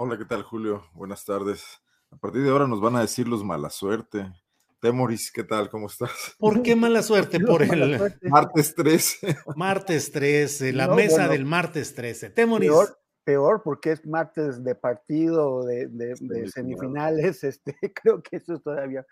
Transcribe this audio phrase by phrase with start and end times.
[0.00, 0.84] Hola, ¿qué tal, Julio?
[0.94, 1.82] Buenas tardes.
[2.12, 4.32] A partir de ahora nos van a decir los mala suerte.
[4.80, 5.68] Temoris, ¿qué tal?
[5.70, 6.36] ¿Cómo estás?
[6.38, 7.40] ¿Por qué mala suerte?
[7.44, 7.98] Por el
[8.30, 9.36] martes 13.
[9.56, 12.30] Martes 13, la no, mesa bueno, del martes 13.
[12.30, 12.70] Temoris.
[12.70, 17.42] Peor, peor, porque es martes de partido, de, de, de semifinales.
[17.42, 19.04] Este, creo que eso es todavía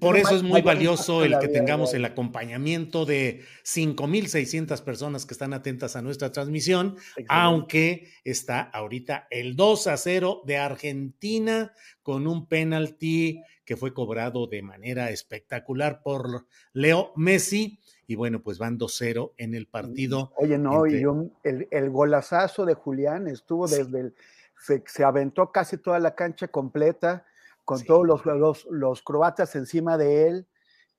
[0.00, 5.52] por eso es muy valioso el que tengamos el acompañamiento de 5.600 personas que están
[5.52, 6.96] atentas a nuestra transmisión,
[7.28, 14.46] aunque está ahorita el 2 a 0 de Argentina con un penalti que fue cobrado
[14.46, 17.80] de manera espectacular por Leo Messi.
[18.06, 20.32] Y bueno, pues van 2-0 en el partido.
[20.36, 21.00] Oye, no, entre...
[21.00, 23.96] y un, el, el, golazazo de Julián estuvo desde sí.
[23.96, 24.14] el.
[24.58, 27.26] Se, se aventó casi toda la cancha completa
[27.66, 27.84] con sí.
[27.84, 30.46] todos los, los, los, croatas encima de él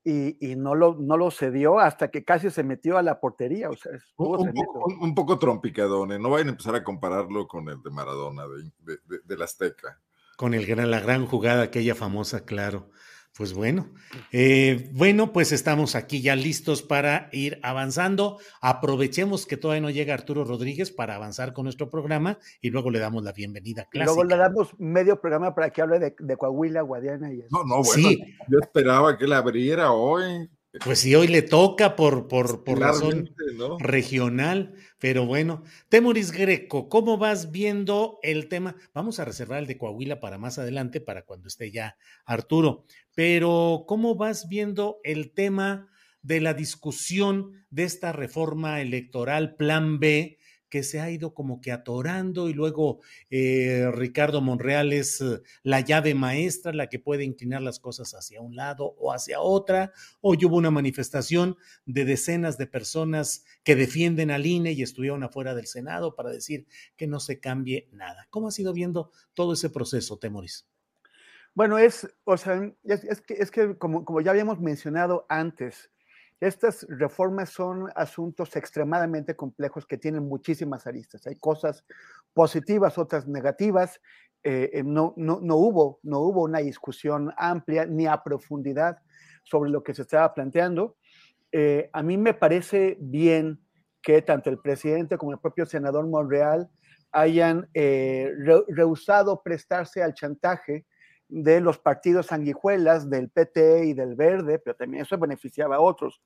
[0.04, 3.70] y, y, no, lo, no lo cedió hasta que casi se metió a la portería.
[3.70, 7.48] O sea, un, un, poco, un, un, poco, trompicadone, no vayan a empezar a compararlo
[7.48, 10.00] con el de Maradona, de, de, de, de la Azteca.
[10.38, 12.92] Con el, la gran jugada, aquella famosa, claro.
[13.38, 13.88] Pues bueno,
[14.32, 18.40] eh, bueno, pues estamos aquí ya listos para ir avanzando.
[18.62, 22.98] Aprovechemos que todavía no llega Arturo Rodríguez para avanzar con nuestro programa y luego le
[22.98, 24.06] damos la bienvenida clásica.
[24.12, 27.50] Luego le damos medio programa para que hable de, de Coahuila, Guadiana y eso.
[27.52, 28.20] No, no, bueno, sí.
[28.48, 30.50] yo esperaba que la abriera hoy.
[30.84, 33.78] Pues sí, hoy le toca por, por, por razón ¿no?
[33.80, 35.64] regional, pero bueno.
[35.90, 38.76] Temoris Greco, ¿cómo vas viendo el tema?
[38.94, 42.86] Vamos a reservar el de Coahuila para más adelante, para cuando esté ya Arturo,
[43.16, 45.90] pero ¿cómo vas viendo el tema
[46.22, 50.38] de la discusión de esta reforma electoral Plan B?
[50.70, 55.82] Que se ha ido como que atorando y luego eh, Ricardo Monreal es eh, la
[55.82, 59.94] llave maestra, la que puede inclinar las cosas hacia un lado o hacia otra.
[60.22, 65.56] Hoy hubo una manifestación de decenas de personas que defienden al INE y estuvieron afuera
[65.56, 68.28] del Senado para decir que no se cambie nada.
[68.30, 70.68] ¿Cómo has ido viendo todo ese proceso, Temoris?
[71.54, 75.90] Bueno, es, o sea, es, es que, es que como, como ya habíamos mencionado antes,
[76.40, 81.26] estas reformas son asuntos extremadamente complejos que tienen muchísimas aristas.
[81.26, 81.84] Hay cosas
[82.34, 84.00] positivas, otras negativas.
[84.44, 89.00] Eh, no, no, no, hubo, no hubo una discusión amplia ni a profundidad
[89.44, 90.96] sobre lo que se estaba planteando.
[91.52, 93.60] Eh, a mí me parece bien
[94.02, 96.70] que tanto el presidente como el propio senador Monreal
[97.12, 100.86] hayan eh, re rehusado prestarse al chantaje
[101.30, 106.22] de los partidos sanguijuelas del PT y del Verde, pero también eso beneficiaba a otros,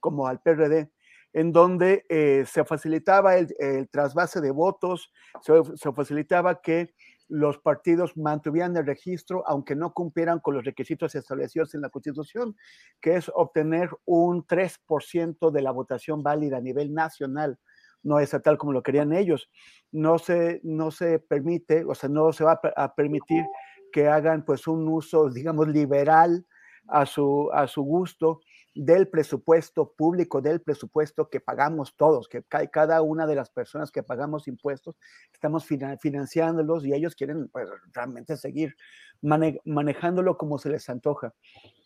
[0.00, 0.90] como al PRD,
[1.32, 5.12] en donde eh, se facilitaba el, trasvase de votos,
[5.42, 6.94] se, se, facilitaba que
[7.28, 12.56] los partidos mantuvieran el registro, aunque no cumplieran con los requisitos establecidos en la Constitución,
[13.00, 17.58] que es obtener un 3% de la votación válida a nivel nacional,
[18.02, 19.50] no estatal como lo querían ellos.
[19.90, 23.44] No se, no se permite, o sea, no se va a permitir
[23.92, 26.46] que hagan pues un uso, digamos, liberal
[26.88, 28.40] a su, a su gusto
[28.76, 34.02] del presupuesto público, del presupuesto que pagamos todos, que cada una de las personas que
[34.02, 34.96] pagamos impuestos,
[35.32, 38.76] estamos financiándolos y ellos quieren pues, realmente seguir
[39.22, 41.32] mane manejándolo como se les antoja.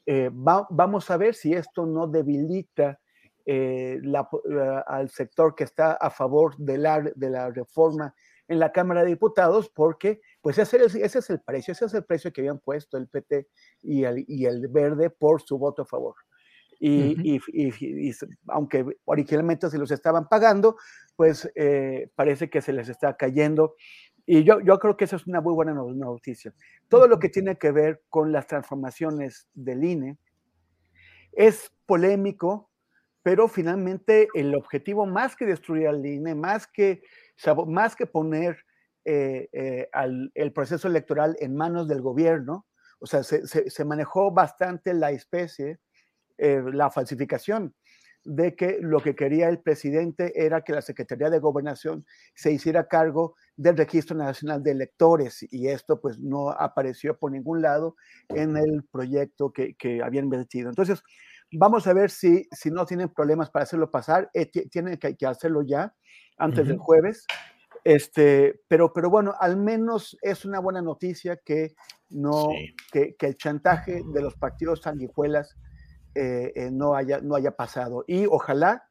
[0.04, 2.98] Eh, va, vamos a ver si esto no debilita
[3.46, 8.14] eh, uh, al sector que está a favor de la, de la reforma
[8.48, 11.94] en la Cámara de Diputados, porque pues ese es, ese es el precio, ese es
[11.94, 13.48] el precio que habían puesto el PT
[13.82, 16.14] y el, y el Verde por su voto a favor.
[16.78, 17.38] y,
[18.48, 20.76] aunque originalmente se los estaban pagando,
[21.14, 23.74] pues eh, parece que se les está cayendo.
[24.24, 26.54] Y yo, yo creo que esa es una muy buena noticia.
[26.88, 30.16] Todo lo que tiene que ver con las transformaciones del INE
[31.32, 32.70] es polémico,
[33.22, 37.02] pero finalmente el objetivo más que destruir al INE, más que,
[37.66, 38.64] más que poner
[39.04, 39.88] eh, eh,
[40.34, 42.66] el proceso electoral en manos del gobierno,
[43.00, 45.80] o sea, se, manejó bastante la especie,
[46.36, 47.74] eh, la falsificación
[48.22, 52.04] de que lo que quería el presidente era que la Secretaría de Gobernación
[52.34, 57.62] se hiciera cargo del Registro Nacional de Electores y esto pues no apareció por ningún
[57.62, 57.96] lado
[58.28, 60.68] en el proyecto que, que habían metido.
[60.68, 61.02] Entonces,
[61.52, 64.30] vamos a ver si, si no tienen problemas para hacerlo pasar,
[64.70, 65.94] tienen que, que, hacerlo ya
[66.36, 67.26] antes del jueves
[67.84, 71.74] este, pero, pero bueno, al menos es una buena noticia que,
[72.10, 72.48] no,
[72.92, 75.56] que, el chantaje de los partidos sanguijuelas
[76.14, 78.04] eh, eh, no, haya, no haya pasado.
[78.06, 78.88] Y ojalá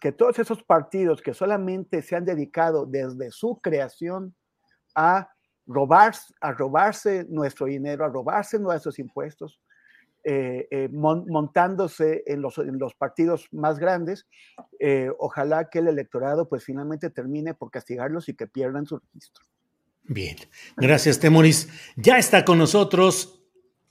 [0.00, 4.34] que todos esos partidos que solamente se han dedicado desde su creación
[4.94, 5.30] a
[5.66, 9.60] robarse, a robarse nuestro dinero, a robarse nuestros impuestos,
[10.24, 14.26] eh, eh, montándose en los, en los, partidos más grandes,
[14.78, 19.44] eh, ojalá que el electorado pues finalmente termine por castigarlos y que pierdan su registro.
[20.04, 20.36] Bien,
[20.76, 21.68] gracias Temoris.
[21.96, 23.42] Ya está con nosotros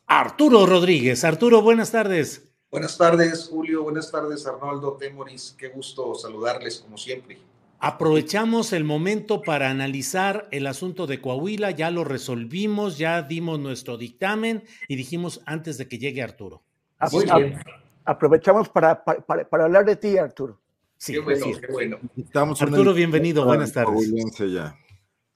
[0.06, 1.24] Arturo Rodríguez.
[1.24, 2.50] Arturo, buenas tardes.
[2.70, 3.82] Buenas tardes, Julio.
[3.82, 5.56] Buenas tardes, Arnoldo Temoris.
[5.58, 7.40] Qué gusto saludarles como siempre.
[7.82, 13.98] Aprovechamos el momento para analizar el asunto de Coahuila, ya lo resolvimos, ya dimos nuestro
[13.98, 16.62] dictamen y dijimos antes de que llegue Arturo.
[17.12, 17.60] Muy bien.
[18.04, 20.60] Aprovechamos para, para, hablar de ti, Arturo.
[20.98, 22.00] Sí, qué bueno, qué bueno.
[22.34, 24.12] Arturo, bienvenido, buenas tardes.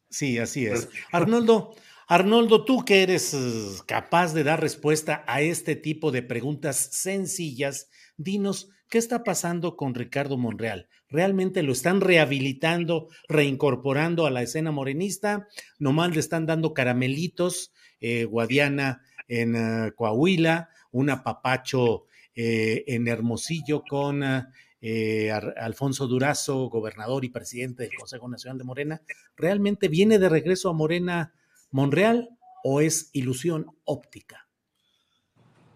[0.09, 0.89] Sí, así es.
[1.13, 1.75] Arnoldo,
[2.07, 7.89] Arnoldo, tú que eres eh, capaz de dar respuesta a este tipo de preguntas sencillas,
[8.17, 10.89] dinos, ¿qué está pasando con Ricardo Monreal?
[11.13, 17.71] Realmente lo están rehabilitando, reincorporando a la escena morenista, nomás le están dando caramelitos,
[18.01, 27.29] eh, Guadiana en eh, Coahuila, un apapacho eh, en Hermosillo con Alfonso Durazo, gobernador y
[27.29, 29.01] presidente del Consejo Nacional de Morena.
[29.37, 31.33] ¿Realmente viene de regreso a Morena
[31.71, 32.27] Monreal
[32.65, 34.49] o es ilusión óptica?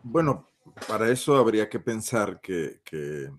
[0.04, 0.50] Bueno,
[0.90, 3.30] para eso habría que pensar que que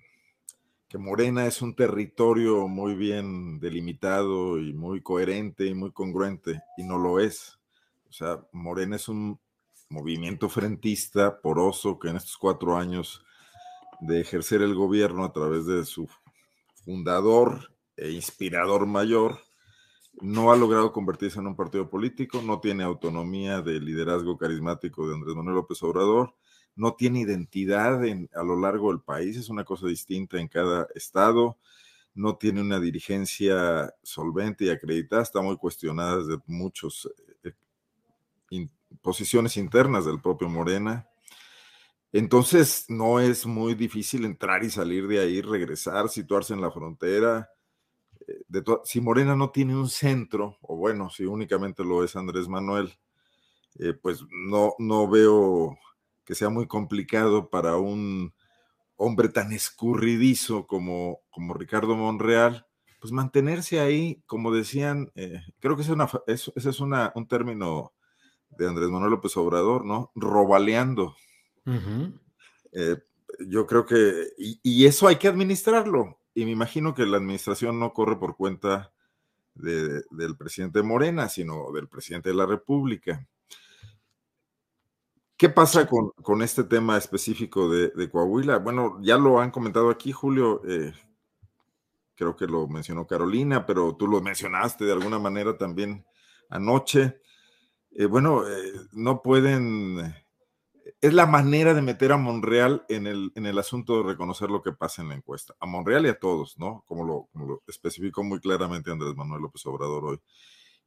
[0.96, 6.96] Morena es un territorio muy bien delimitado y muy coherente y muy congruente, y no
[6.96, 7.58] lo es.
[8.08, 9.38] O sea, Morena es un
[9.90, 13.22] movimiento frentista poroso que en estos cuatro años
[14.00, 16.08] de ejercer el gobierno a través de su
[16.84, 19.40] fundador e inspirador mayor,
[20.20, 25.14] no ha logrado convertirse en un partido político, no tiene autonomía de liderazgo carismático de
[25.14, 26.34] Andrés Manuel López Obrador,
[26.78, 31.58] no tiene identidad a lo largo del país, es una cosa distinta en cada estado,
[32.14, 37.08] no tiene una dirigencia solvente y acreditada, está muy cuestionada desde muchas
[37.42, 38.68] eh,
[39.02, 41.08] posiciones internas del propio Morena.
[42.12, 47.50] Entonces, no es muy difícil entrar y salir de ahí, regresar, situarse en la frontera.
[48.24, 52.96] Eh, si Morena no tiene un centro, o bueno, si únicamente lo es Andrés Manuel,
[53.80, 55.76] eh, pues no, no veo
[56.28, 58.34] que sea muy complicado para un
[58.96, 62.66] hombre tan escurridizo como, como Ricardo Monreal,
[63.00, 65.94] pues mantenerse ahí, como decían, eh, creo que ese
[66.26, 67.94] es, es una, un término
[68.50, 70.12] de Andrés Manuel López Obrador, ¿no?
[70.14, 71.16] Robaleando.
[72.72, 72.96] Eh,
[73.48, 77.94] yo creo que, y, eso hay que administrarlo, y me imagino que la administración no
[77.94, 78.92] corre por cuenta
[79.54, 83.26] del presidente Morena, sino del presidente de la República.
[85.38, 88.58] ¿Qué pasa con, este tema específico de, Coahuila?
[88.58, 90.62] Bueno, ya lo han comentado aquí, Julio.
[90.66, 90.92] Eh,
[92.16, 96.04] creo que lo mencionó Carolina, pero tú lo mencionaste de alguna manera también
[96.50, 97.20] anoche.
[97.92, 100.12] Eh, bueno, eh, no pueden.
[101.00, 104.60] Es la manera de meter a Monreal en el, en el asunto de reconocer lo
[104.60, 105.54] que pasa en la encuesta.
[105.60, 106.82] A Monreal y a todos, ¿no?
[106.84, 110.20] Como lo, como lo especificó muy claramente Andrés Manuel López Obrador hoy.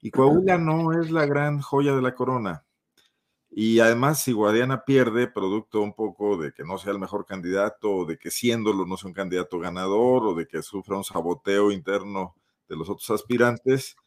[0.02, 2.66] Y Coahuila no es la gran joya de la corona
[3.54, 7.92] y además, si Guadiana pierde, producto un poco de que no sea el mejor candidato,
[7.92, 11.72] o de que siéndolo no sea un candidato ganador, o de que sufra un saboteo
[11.72, 12.34] interno
[12.70, 13.98] de los otros aspirantes,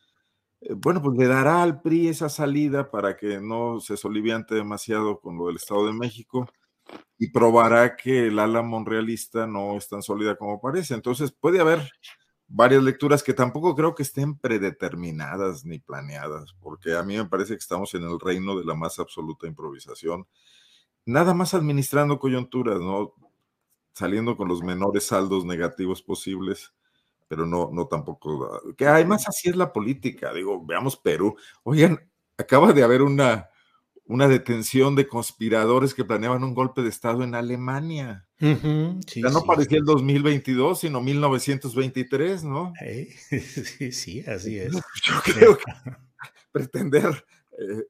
[0.62, 5.20] eh, bueno, pues le dará al PRI esa salida para que no se soliviante demasiado
[5.20, 6.48] con lo del Estado de México
[7.18, 10.94] y probará que el ala monrealista no es tan sólida como parece.
[10.94, 11.90] Entonces, puede haber
[12.48, 17.54] varias lecturas que tampoco creo que estén predeterminadas ni planeadas, porque a mí me parece
[17.54, 20.26] que estamos en el reino de la más absoluta improvisación,
[21.06, 23.14] nada más administrando coyunturas, ¿no?
[23.94, 26.74] saliendo con los menores saldos negativos posibles,
[27.28, 28.60] pero no, no tampoco.
[28.76, 30.32] Que además así es la política.
[30.32, 31.36] Digo, veamos Perú.
[31.62, 32.00] Oigan,
[32.36, 33.48] acaba de haber una,
[34.06, 38.26] una detención de conspiradores que planeaban un golpe de Estado en Alemania.
[38.38, 42.72] ya no parecía el 2022, sino 1923, ¿no?
[43.30, 44.72] Sí, sí, así es.
[44.72, 45.64] Yo creo que
[46.52, 47.24] pretender
[47.58, 47.84] eh,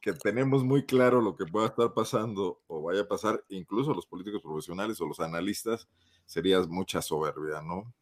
[0.00, 4.06] que tenemos muy claro lo que pueda estar pasando o vaya a pasar, incluso los
[4.06, 5.88] políticos profesionales o los analistas,
[6.24, 7.92] sería mucha soberbia, ¿no?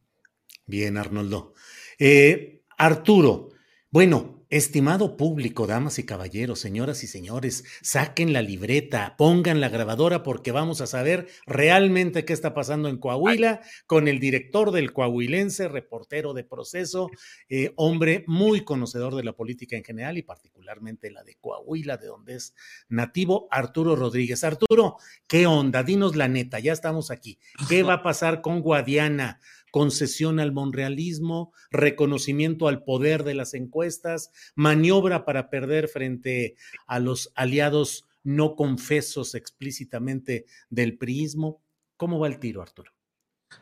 [0.66, 1.54] Bien, Arnoldo.
[1.98, 3.50] Eh, Arturo,
[3.90, 10.22] bueno, Estimado público, damas y caballeros, señoras y señores, saquen la libreta, pongan la grabadora
[10.22, 15.66] porque vamos a saber realmente qué está pasando en Coahuila con el director del coahuilense,
[15.66, 17.10] reportero de proceso,
[17.48, 22.06] eh, hombre muy conocedor de la política en general y particularmente la de Coahuila, de
[22.06, 22.54] donde es
[22.88, 24.44] nativo, Arturo Rodríguez.
[24.44, 25.82] Arturo, ¿qué onda?
[25.82, 27.40] Dinos la neta, ya estamos aquí.
[27.68, 29.40] ¿Qué va a pasar con Guadiana?
[29.76, 36.56] Concesión al monrealismo, reconocimiento al poder de las encuestas, maniobra para perder frente
[36.86, 41.60] a los aliados no confesos explícitamente del priismo.
[41.98, 42.90] ¿Cómo va el tiro, Arturo?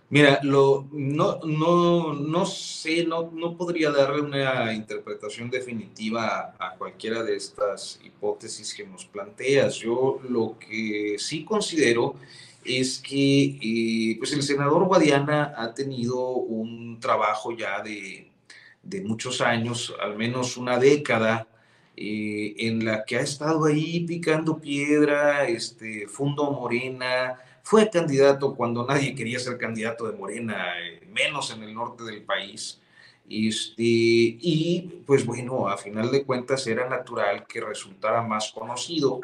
[0.08, 6.76] Mira, lo, no, no, no sé, no, no podría darle una interpretación definitiva a, a,
[6.76, 9.74] cualquiera de estas hipótesis que nos planteas.
[9.74, 12.14] Yo lo que sí considero
[12.64, 18.30] es que eh, pues el senador Guadiana ha tenido un trabajo ya de,
[19.04, 21.46] muchos años, al menos una década,
[21.96, 28.86] eh, en la que ha estado ahí picando piedra, este, Fundo Morena, fue candidato cuando
[28.86, 32.80] nadie quería ser candidato de Morena, eh, menos en el norte del país.
[33.28, 39.20] Este, y pues bueno, a final de cuentas era natural que resultara más conocido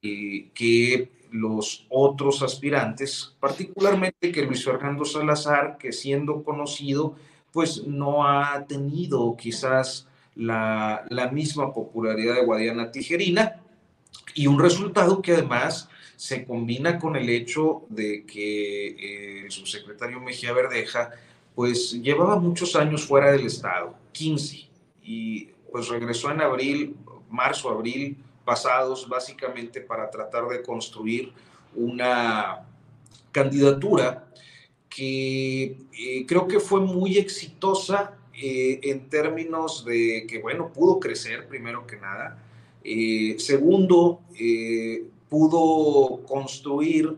[0.00, 7.16] que los otros aspirantes, particularmente que Luis Fernando Salazar, que siendo conocido,
[7.52, 13.60] pues no ha tenido quizás la, misma popularidad de Guadiana Tijerina
[14.34, 20.20] y un resultado que además se combina con el hecho de que eh, el subsecretario
[20.20, 21.10] Mejía Verdeja
[21.54, 24.68] pues llevaba muchos años fuera del Estado, 15,
[25.02, 26.96] y pues regresó en abril,
[27.30, 31.32] marzo, abril pasados básicamente para tratar de construir
[31.74, 32.64] una
[33.32, 34.28] candidatura
[34.88, 41.48] que eh, creo que fue muy exitosa eh, en términos de que, bueno, pudo crecer
[41.48, 42.42] primero que nada.
[42.84, 44.20] Eh, segundo,
[45.28, 47.16] pudo construir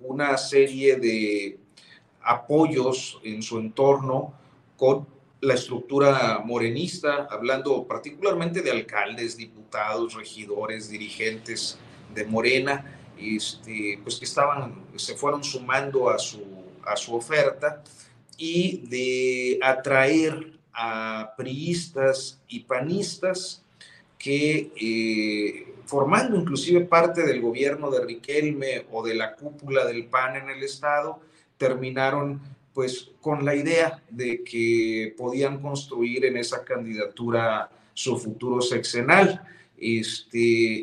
[0.00, 1.58] una serie de
[2.22, 4.32] apoyos en su entorno
[4.78, 5.06] con
[5.44, 11.78] la estructura morenista, hablando particularmente de alcaldes, diputados, regidores, dirigentes
[12.14, 16.42] de Morena, este, pues que estaban, se fueron sumando a su,
[16.84, 17.82] a su oferta
[18.36, 23.62] y de atraer a priistas y panistas
[24.18, 30.36] que eh, formando inclusive parte del gobierno de Riquelme o de la cúpula del PAN
[30.36, 31.20] en el estado,
[31.56, 32.40] terminaron
[32.74, 39.42] pues con la idea de que podían construir en esa candidatura su futuro sexenal.
[39.76, 40.38] Este,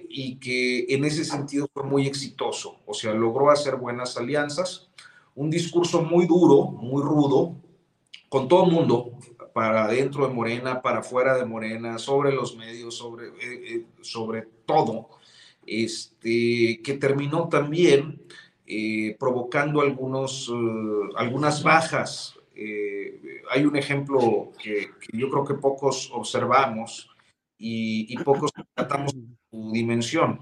[0.10, 4.90] y que en ese sentido fue muy exitoso, o sea, logró hacer buenas alianzas,
[5.34, 7.56] un discurso muy duro, muy rudo,
[8.28, 9.12] con todo el mundo,
[9.54, 14.48] para dentro de Morena, para fuera de Morena, sobre los medios, sobre, eh, eh, sobre
[14.66, 15.10] todo,
[15.66, 18.22] este, que terminó también
[18.74, 22.40] eh, provocando algunos, eh, algunas bajas.
[22.56, 27.10] Eh, hay un ejemplo que, yo creo que pocos observamos
[27.58, 29.12] y, pocos tratamos
[29.52, 30.40] su dimensión,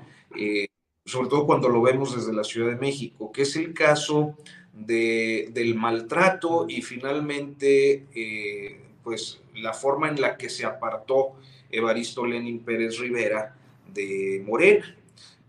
[1.06, 4.36] sobre todo cuando lo vemos desde la Ciudad de México, que es el caso
[4.74, 8.06] de, del maltrato y finalmente
[9.04, 11.34] pues la forma en la que se apartó
[11.72, 13.56] Evaristo Lenin Pérez Rivera
[13.92, 14.99] de Morena.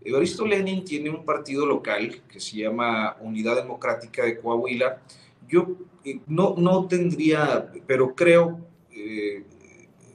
[0.03, 5.01] Evaristo Lenin tiene un partido local que se llama Unidad Democrática de Coahuila.
[5.47, 8.59] Yo eh, no, no tendría, pero creo,
[8.91, 9.43] eh,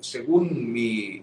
[0.01, 1.23] según mi,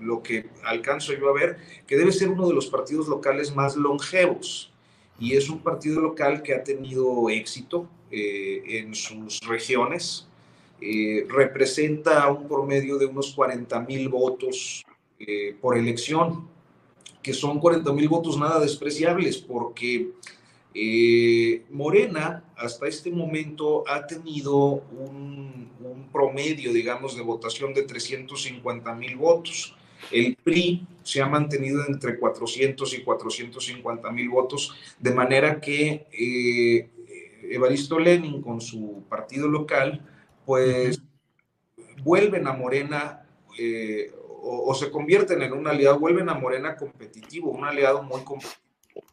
[0.00, 3.76] lo que alcanzo yo a ver, que debe ser uno de los partidos locales más
[3.76, 4.72] longevos.
[5.18, 10.26] Y es un partido local que ha tenido éxito eh, en sus regiones.
[11.28, 14.84] representa un promedio de unos 40 mil votos
[15.60, 16.53] por elección
[17.24, 20.10] que son 40 mil votos nada despreciables, porque
[20.74, 25.64] eh, Morena hasta este momento ha tenido un,
[26.12, 29.74] promedio, digamos, de votación de 350 mil votos.
[30.12, 36.90] El PRI se ha mantenido entre 400 y 450 mil votos, de manera que eh,
[37.50, 40.06] Evaristo Lenin con su partido local,
[40.44, 41.02] pues
[42.04, 43.26] vuelven a Morena
[43.58, 44.12] eh,
[44.46, 49.04] o, se convierten en un aliado, vuelven a Morena competitivo, un aliado muy competitivo.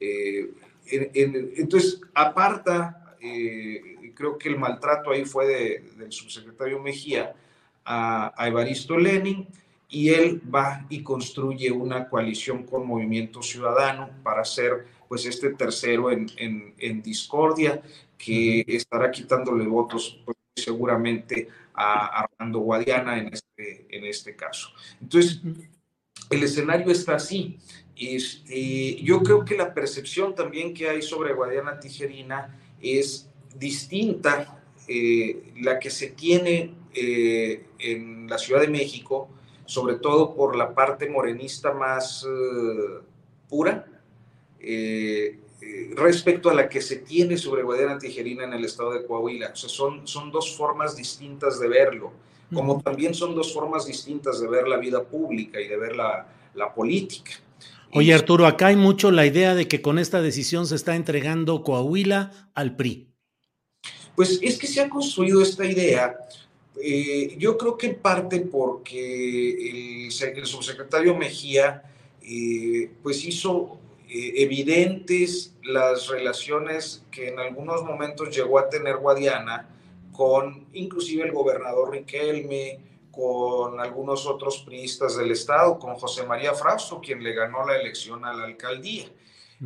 [0.00, 0.50] Eh,
[0.86, 5.46] entonces, aparta, eh, creo que el maltrato ahí fue
[5.96, 7.34] del subsecretario Mejía
[7.84, 9.46] a, Evaristo Lenin
[9.88, 16.10] y él va y construye una coalición con Movimiento Ciudadano para ser pues este tercero
[16.10, 17.82] en, en, discordia
[18.16, 24.70] que estará quitándole votos pues, seguramente a Armando Guadiana en este, en este caso.
[25.00, 25.40] Entonces,
[26.30, 27.58] el escenario está así.
[27.96, 35.52] Este, yo creo que la percepción también que hay sobre Guadiana Tijerina es distinta eh,
[35.60, 39.28] la que se tiene eh, en la Ciudad de México,
[39.64, 43.00] sobre todo por la parte morenista más eh,
[43.48, 43.86] pura,
[45.94, 49.50] respecto a la que se tiene sobre Guadiana Tijerina en el estado de Coahuila.
[49.52, 52.12] O sea, son, son dos formas distintas de verlo,
[52.52, 56.26] como también son dos formas distintas de ver la vida pública y de ver la,
[56.54, 57.32] la política.
[57.94, 61.62] Oye, Arturo, acá hay mucho la idea de que con esta decisión se está entregando
[61.62, 63.08] Coahuila al PRI.
[64.16, 66.16] Pues es que se ha construido esta idea,
[66.82, 71.82] eh, yo creo que en parte porque el, subsecretario Mejía
[72.22, 73.78] eh, pues hizo
[74.14, 79.70] eh, evidentes las relaciones que en algunos momentos llegó a tener Guadiana
[80.12, 82.78] con inclusive el gobernador Riquelme,
[83.10, 88.26] con algunos otros priistas del Estado, con José María Frausto, quien le ganó la elección
[88.26, 89.06] a la alcaldía.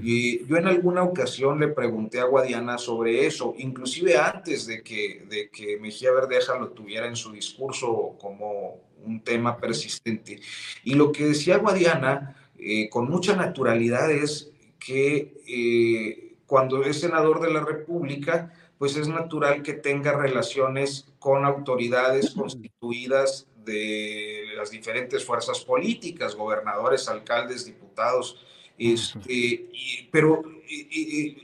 [0.00, 5.26] Y yo en alguna ocasión le pregunté a Guadiana sobre eso, inclusive antes de que,
[5.28, 10.38] de que Mejía Verdeja lo tuviera en su discurso como un tema persistente.
[10.84, 17.40] Y lo que decía Guadiana eh, con mucha naturalidad es que eh, cuando es senador
[17.40, 25.24] de la República, pues es natural que tenga relaciones con autoridades constituidas de las diferentes
[25.24, 28.44] fuerzas políticas, gobernadores, alcaldes, diputados.
[28.78, 29.70] Este,
[30.12, 30.42] pero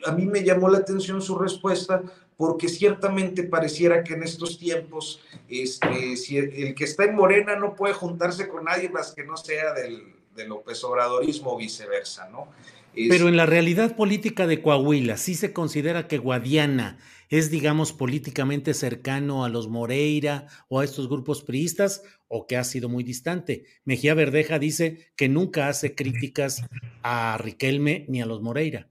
[0.05, 2.03] a mí me llamó la atención su respuesta
[2.37, 7.75] porque ciertamente pareciera que en estos tiempos este, si el, que está en Morena no
[7.75, 12.49] puede juntarse con nadie más que no sea del, del López Obradorismo o viceversa, ¿no?
[12.95, 16.99] Pero en la realidad política de Coahuila, ¿sí se considera que Guadiana
[17.31, 22.65] es, digamos, políticamente cercano a los Moreira o a estos grupos priistas o que ha
[22.65, 23.65] sido muy distante?
[23.85, 26.63] Mejía Verdeja dice que nunca hace críticas
[27.03, 28.89] a Riquelme ni a los Moreira.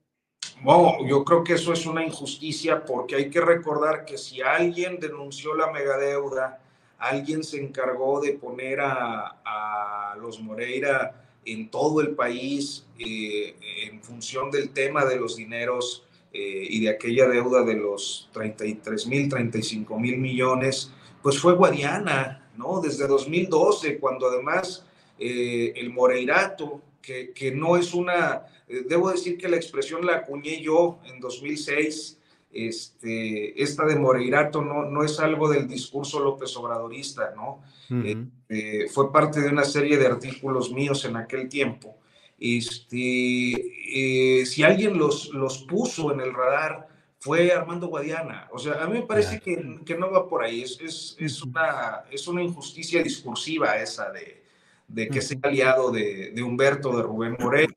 [0.63, 4.99] Bueno, yo creo que eso es una injusticia porque hay que recordar que si alguien
[4.99, 6.59] denunció la megadeuda,
[6.97, 14.01] alguien se encargó de poner a, a los Moreira en todo el país eh, en
[14.01, 19.29] función del tema de los dineros eh, y de aquella deuda de los 33 mil,
[19.29, 22.79] 35 mil millones, pues fue Guadiana, ¿no?
[22.79, 24.85] Desde 2012, cuando además
[25.19, 30.61] eh, el Moreirato, que, que, no es una, debo decir que la expresión la acuñé
[30.61, 32.19] yo en 2006,
[32.53, 37.63] este, esta de Moreirato no, no es algo del discurso López Obradorista, ¿no?
[38.03, 41.97] Este, fue parte de una serie de artículos míos en aquel tiempo.
[42.39, 43.51] Este,
[44.39, 46.87] eh, si alguien los, los puso en el radar,
[47.19, 48.49] fue Armando Guadiana.
[48.51, 50.63] O sea, a mí me parece que, que, no va por ahí.
[50.63, 54.40] Es, es, es, una, es una injusticia discursiva esa de,
[54.93, 57.73] de que sea aliado de, de, Humberto, de Rubén Moreno.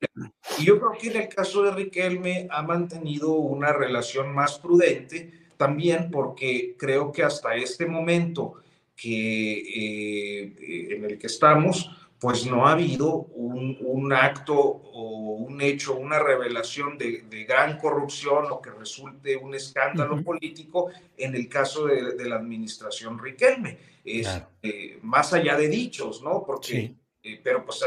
[0.59, 5.31] Y yo creo que en el caso de Riquelme ha mantenido una relación más prudente,
[5.57, 8.55] también porque creo que hasta este momento
[8.95, 15.61] que, eh, en el que estamos, pues no ha habido un, un, acto o un
[15.61, 21.47] hecho, una revelación de, de, gran corrupción o que resulte un escándalo político en el
[21.49, 23.77] caso de, de la administración Riquelme.
[24.03, 24.27] Es,
[24.61, 26.43] eh, más allá de dichos, ¿no?
[26.45, 26.93] Porque,
[27.25, 27.81] eh, pero pues,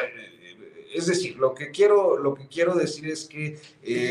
[0.95, 3.59] es decir, lo que quiero, lo que quiero decir es que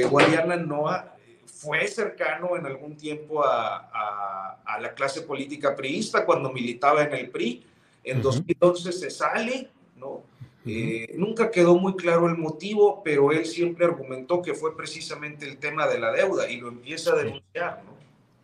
[0.10, 6.52] Guadiana no ha, fue cercano en algún tiempo a, a, la clase política priista cuando
[6.52, 7.66] militaba en el PRI.
[8.04, 10.24] En 2011 se sale, ¿no?
[10.66, 15.58] Eh, nunca quedó muy claro el motivo, pero él siempre argumentó que fue precisamente el
[15.58, 17.97] tema de la deuda y lo empieza a denunciar, ¿no?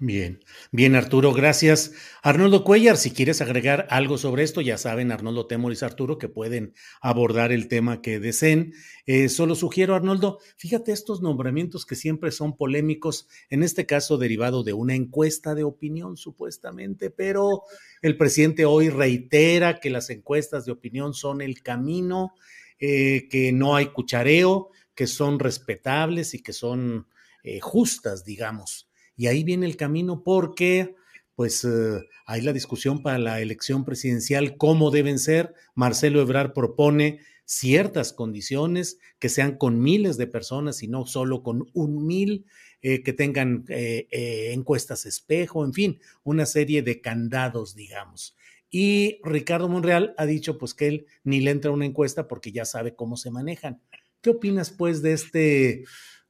[0.05, 1.93] Bien, bien Arturo, gracias.
[2.23, 6.73] Arnoldo Cuellar, si quieres agregar algo sobre esto, ya saben Arnoldo Temoris Arturo que pueden
[6.99, 8.73] abordar el tema que deseen.
[9.05, 14.65] Eh, solo sugiero, Arnoldo, fíjate estos nombramientos que siempre son polémicos, en este caso derivado
[14.65, 17.61] de una encuesta de opinión supuestamente, pero
[18.01, 22.33] el presidente hoy reitera que las encuestas de opinión son el camino,
[22.77, 27.07] eh, que no hay cuchareo, que son respetables y que son
[27.45, 28.89] eh, justas, digamos.
[29.15, 30.95] Y ahí viene el camino porque,
[31.35, 35.53] pues, eh, hay la discusión para la elección presidencial, cómo deben ser.
[35.75, 41.69] Marcelo Ebrard propone ciertas condiciones que sean con miles de personas y no solo con
[41.73, 42.45] un mil,
[42.81, 44.07] eh, que tengan eh,
[44.53, 48.35] encuestas espejo, en fin, una serie de candados, digamos.
[48.75, 52.65] Y Ricardo Monreal ha dicho pues que él ni le entra una encuesta porque ya
[52.65, 53.79] sabe cómo se manejan.
[54.19, 55.83] ¿Qué opinas pues de este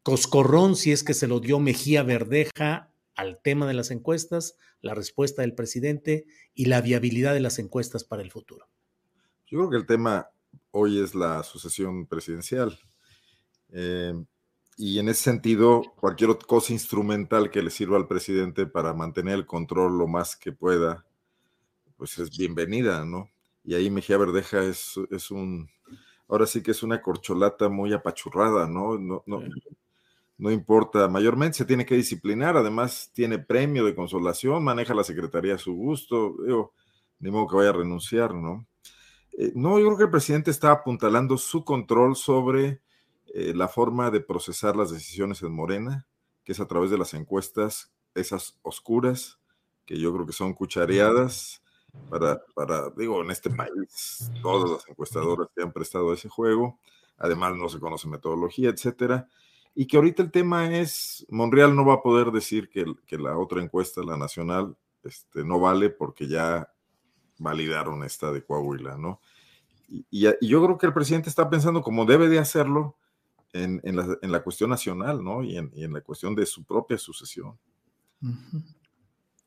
[0.03, 4.93] Coscorrón, si es que se lo dio Mejía Verdeja al tema de las encuestas, la
[4.93, 8.67] respuesta del presidente y la viabilidad de las encuestas para el futuro.
[9.47, 10.29] Yo creo que el tema
[10.71, 12.77] hoy es la sucesión presidencial.
[13.69, 14.13] Eh,
[14.75, 19.45] y en ese sentido, cualquier cosa instrumental que le sirva al presidente para mantener el
[19.45, 21.05] control lo más que pueda,
[21.95, 23.29] pues es bienvenida, ¿no?
[23.63, 25.69] Y ahí Mejía Verdeja es, es un,
[26.27, 28.97] ahora sí que es una corcholata muy apachurrada, ¿no?
[28.97, 29.41] no, no
[30.43, 35.55] no importa, mayormente se tiene que disciplinar, además tiene premio de consolación, maneja la secretaría
[35.55, 36.73] a su gusto, digo,
[37.19, 38.67] ni modo que vaya a renunciar, ¿no?
[39.37, 42.81] Eh, no, yo creo que el presidente está apuntalando su control sobre
[43.33, 46.07] eh, la forma de procesar las decisiones en Morena,
[46.43, 49.39] que es a través de las encuestas, esas oscuras,
[49.85, 51.63] que yo creo que son cuchareadas
[52.09, 56.79] para, para digo, en este país, todas las encuestadoras que han prestado ese juego,
[57.17, 59.29] además no se conoce metodología, etcétera
[59.75, 62.85] y que ahorita el tema es, Monreal no va a poder decir que,
[63.17, 66.71] la otra encuesta, la nacional, este, no vale porque ya
[67.39, 69.19] validaron esta de Coahuila, ¿no?
[69.87, 72.97] Y, yo creo que el presidente está pensando como debe de hacerlo
[73.51, 73.81] en,
[74.21, 75.43] la, cuestión nacional, ¿no?
[75.43, 77.57] Y en, y en, la cuestión de su propia sucesión.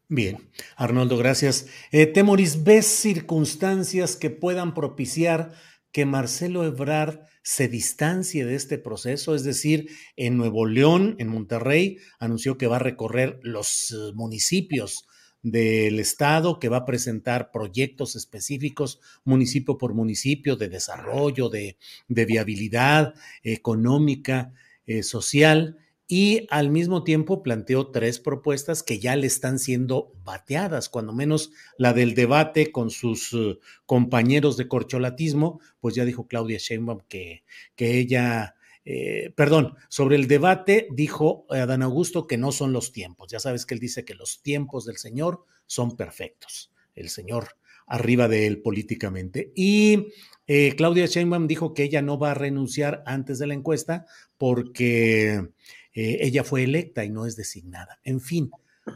[0.09, 0.39] Bien,
[0.77, 1.67] Arnoldo, gracias.
[1.91, 5.55] Eh, Temoris, ¿ves circunstancias que puedan propiciar
[5.97, 11.97] que Marcelo Ebrard se distancie de este proceso, es decir, en Nuevo León, en Monterrey,
[12.19, 15.09] anunció que va a recorrer los eh, municipios
[15.41, 21.79] del estado, que va a presentar proyectos específicos municipio por municipio de desarrollo, de,
[22.09, 24.53] viabilidad económica,
[24.85, 25.79] eh, social,
[26.09, 31.51] y al mismo tiempo planteó tres propuestas que ya le están siendo bateadas, cuando menos
[31.79, 37.43] la del debate con sus eh, compañeros de corcholatismo, pues ya dijo Claudia Sheinbaum que,
[37.75, 43.29] que ella, eh, perdón, sobre el debate dijo Adán Augusto que no son los tiempos,
[43.31, 48.29] ya sabes que él dice que los tiempos del Señor son perfectos, el Señor arriba
[48.29, 49.53] de él políticamente.
[49.55, 50.09] Y
[50.47, 54.07] eh, Claudia Sheinbaum dijo que ella no va a renunciar antes de la encuesta
[54.39, 55.49] porque
[55.97, 57.99] eh, ella fue electa y no es designada.
[58.05, 58.51] En fin,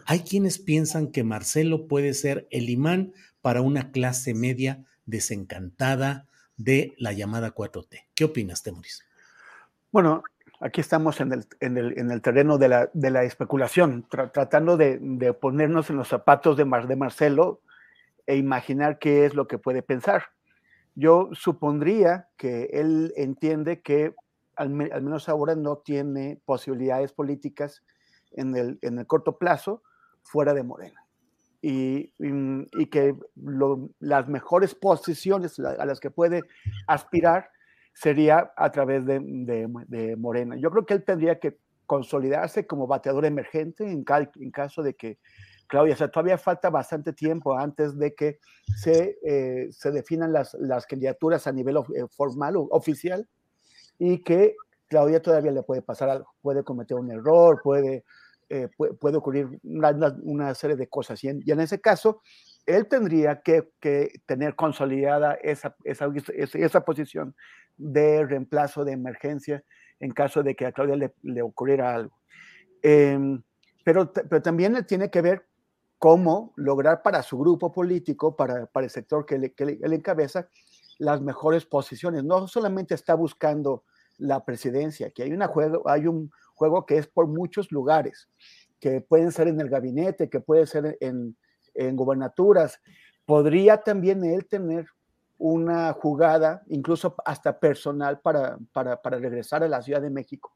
[0.05, 6.95] hay quienes piensan que Marcelo puede ser el imán para una clase media desencantada de
[6.99, 8.05] la llamada 4T.
[8.15, 9.03] ¿Qué opinas, Temoris?
[9.91, 10.23] Bueno,
[10.61, 14.77] aquí estamos en el, en el, en el terreno de la, de la especulación, tratando
[14.77, 17.63] de, de, ponernos en los zapatos de, Mar de Marcelo
[18.27, 20.25] e imaginar qué es lo que puede pensar.
[20.95, 24.15] Yo supondría que él entiende que
[24.61, 27.83] al, menos ahora no tiene posibilidades políticas
[28.33, 29.83] en el, en el corto plazo
[30.23, 31.07] fuera de Morena.
[31.63, 33.15] Y, y, que
[34.01, 36.43] las mejores posiciones a las que puede
[36.87, 37.51] aspirar
[37.93, 40.57] sería a través de, de, Morena.
[40.57, 45.19] Yo creo que él tendría que consolidarse como bateador emergente en, caso de que
[45.67, 48.39] Claudia, o sea, todavía falta bastante tiempo antes de que
[48.77, 53.29] se, eh, se definan las, las, candidaturas a nivel eh, formal o oficial
[54.01, 54.57] y que
[54.89, 58.05] Claudia todavía le puede pasar algo, puede cometer un error, puede,
[58.49, 61.23] eh, puede, ocurrir una, serie de cosas.
[61.23, 62.23] Y en, y en, ese caso,
[62.67, 67.37] él tendría que, que tener consolidada esa, esa, esa, posición
[67.77, 69.63] de reemplazo de emergencia
[70.01, 72.17] en caso de que a Claudia le, le ocurriera algo.
[72.83, 73.19] Eh,
[73.85, 75.47] pero, pero también tiene que ver
[75.99, 80.49] cómo lograr para su grupo político, para, para el sector que, le, que él encabeza,
[80.99, 82.25] las mejores posiciones.
[82.25, 83.85] No solamente está buscando
[84.21, 88.29] la presidencia, que hay, una juego, hay un juego que es por muchos lugares,
[88.79, 91.37] que pueden ser en el gabinete, que puede ser en,
[91.75, 92.81] en gobernaturas.
[93.27, 94.87] Podría también él tener
[95.39, 100.55] una jugada, incluso hasta personal, para, para, para regresar a la Ciudad de México.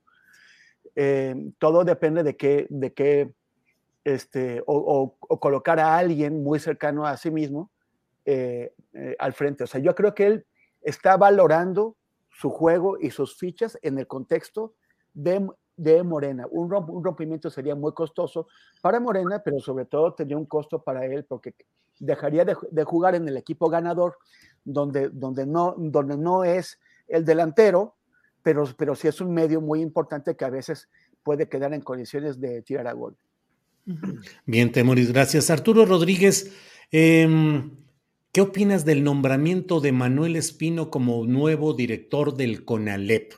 [0.95, 3.33] Eh, todo depende de qué, de qué
[4.05, 7.71] este, o, colocar a alguien muy cercano a sí mismo
[8.27, 9.65] eh, eh, al frente.
[9.65, 10.47] O sea, yo creo que él
[10.83, 11.97] está valorando
[12.35, 14.75] su juego y sus fichas en el contexto
[15.13, 16.47] de, de Morena.
[16.51, 18.49] Un, rompimiento sería muy costoso
[18.83, 21.55] para Morena, pero sobre todo tendría un costo para él porque
[21.99, 24.17] dejaría de, jugar en el equipo ganador,
[24.65, 27.95] donde, donde, no, donde no es el delantero,
[28.43, 30.89] pero, pero sí es un medio muy importante que a veces
[31.23, 33.17] puede quedar en condiciones de tirar a gol.
[34.47, 35.51] Bien, Temoris, gracias.
[35.51, 36.53] Arturo Rodríguez,
[36.91, 37.71] em,
[38.35, 43.33] ¿qué opinas del nombramiento de Manuel Espino como nuevo director del CONALEP?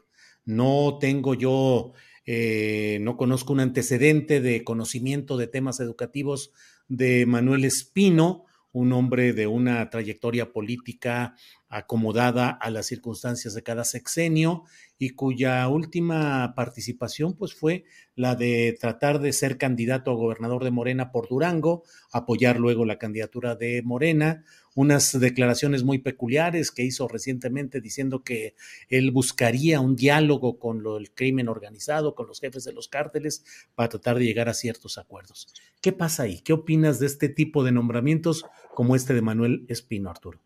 [0.47, 1.93] No tengo yo,
[2.25, 6.51] eh, no conozco un antecedente de conocimiento de temas educativos
[6.89, 11.35] de Manuel Espino, un hombre de una trayectoria política
[11.69, 14.65] acomodada a las circunstancias de cada sexenio
[14.99, 20.71] y cuya última participación pues fue la de tratar de ser candidato a gobernador de
[20.71, 24.45] Morena por Durango, apoyar luego la candidatura de Morena,
[24.77, 28.55] unas declaraciones muy peculiares que hizo recientemente diciendo que
[28.89, 33.45] él buscaría un diálogo con lo, el crimen organizado, con los jefes de los cárteles
[33.75, 35.49] para tratar de llegar a ciertos acuerdos.
[35.81, 36.41] ¿Qué pasa ahí?
[36.43, 40.39] ¿Qué opinas de este tipo de nombramientos como este de Manuel Espino, Arturo?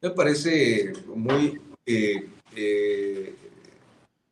[0.00, 3.34] Me parece muy eh, eh,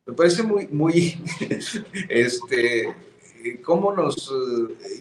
[0.05, 1.17] me parece muy, muy,
[2.09, 2.93] este,
[3.63, 4.31] cómo nos,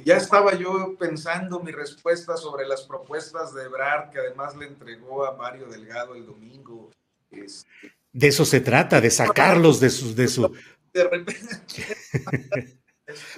[0.05, 5.25] ya estaba yo pensando mi respuesta sobre las propuestas de Ebrard, que además le entregó
[5.25, 6.91] a Mario Delgado el domingo.
[7.31, 7.69] Este.
[8.13, 10.15] de eso se trata, de sacarlos de su...
[10.15, 10.53] De su...
[10.93, 11.37] De repente...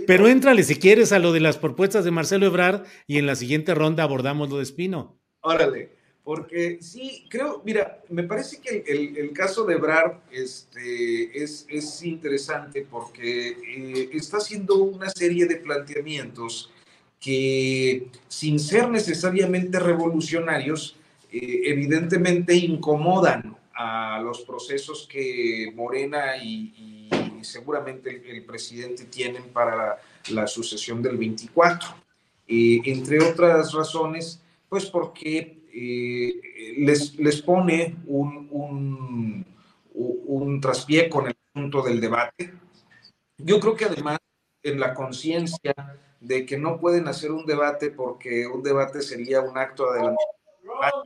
[0.07, 3.37] Pero éntrale si quieres a lo de las propuestas de Marcelo Ebrard y en la
[3.37, 5.19] siguiente ronda abordamos lo de Espino.
[5.41, 6.02] Órale.
[6.25, 12.87] Porque sí, creo, mira, me parece que el, caso de Brad este, es, es interesante
[12.89, 16.71] porque eh, está haciendo una serie de planteamientos
[17.19, 20.97] que, sin ser necesariamente revolucionarios,
[21.33, 27.09] eh, evidentemente incomodan a los procesos que Morena y,
[27.43, 29.99] seguramente el, presidente tienen para
[30.31, 31.89] la, sucesión del 24.
[32.47, 39.47] Eh, entre otras razones, pues porque eh, les, les pone un, un,
[39.95, 42.53] un traspié con el asunto del debate.
[43.39, 44.19] Yo creo que además
[44.63, 45.75] en la conciencia
[46.21, 51.05] de que no pueden hacer un debate porque un debate sería un acto adelantado,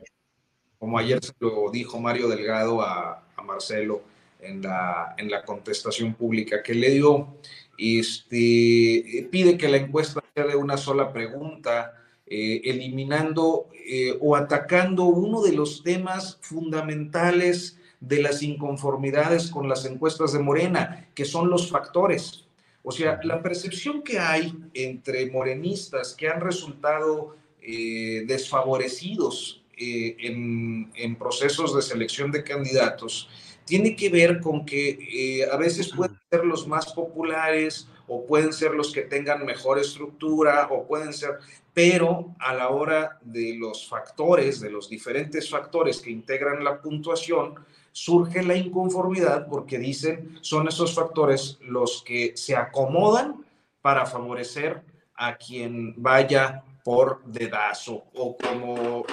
[0.77, 4.03] como ayer se lo dijo Mario Delgado a, a Marcelo
[4.39, 7.35] en la, en la contestación pública que le dio,
[7.79, 11.96] este, pide que la encuesta sea de una sola pregunta,
[12.29, 19.85] eh, eliminando eh, o atacando uno de los temas fundamentales de las inconformidades con las
[19.85, 22.43] encuestas de Morena, que son los factores.
[22.83, 31.15] O sea, la percepción que hay entre morenistas que han resultado eh, desfavorecidos en, en,
[31.15, 33.29] procesos de selección de candidatos
[33.63, 38.71] tiene que ver con que a veces pueden ser los más populares o pueden ser
[38.71, 41.37] los que tengan mejor estructura o pueden ser,
[41.77, 47.53] pero a la hora de los factores, de los diferentes factores que integran la puntuación,
[47.91, 53.45] surge la inconformidad porque dicen son esos factores los que se acomodan
[53.79, 54.81] para favorecer
[55.13, 59.05] a quien vaya por dedazo o como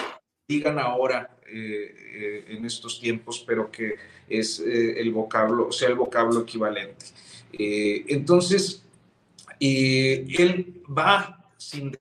[0.49, 3.97] digan ahora eh, eh, en estos tiempos, pero que
[4.27, 7.05] es eh, el vocablo, sea el vocablo equivalente.
[7.53, 8.83] entonces,
[9.61, 11.93] él va sin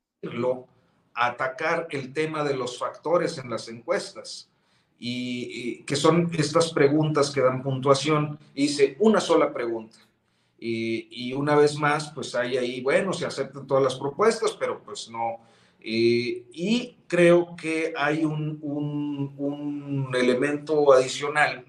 [1.13, 4.49] atacar el tema de los factores en las encuestas,
[5.05, 8.39] y, que son estas preguntas que dan puntuación.
[8.55, 9.97] Hice una sola pregunta.
[10.57, 15.09] Y, una vez más, pues hay ahí, bueno, se aceptan todas las propuestas, pero pues
[15.09, 15.39] no.
[15.81, 21.65] y creo que hay un, un, un, elemento adicional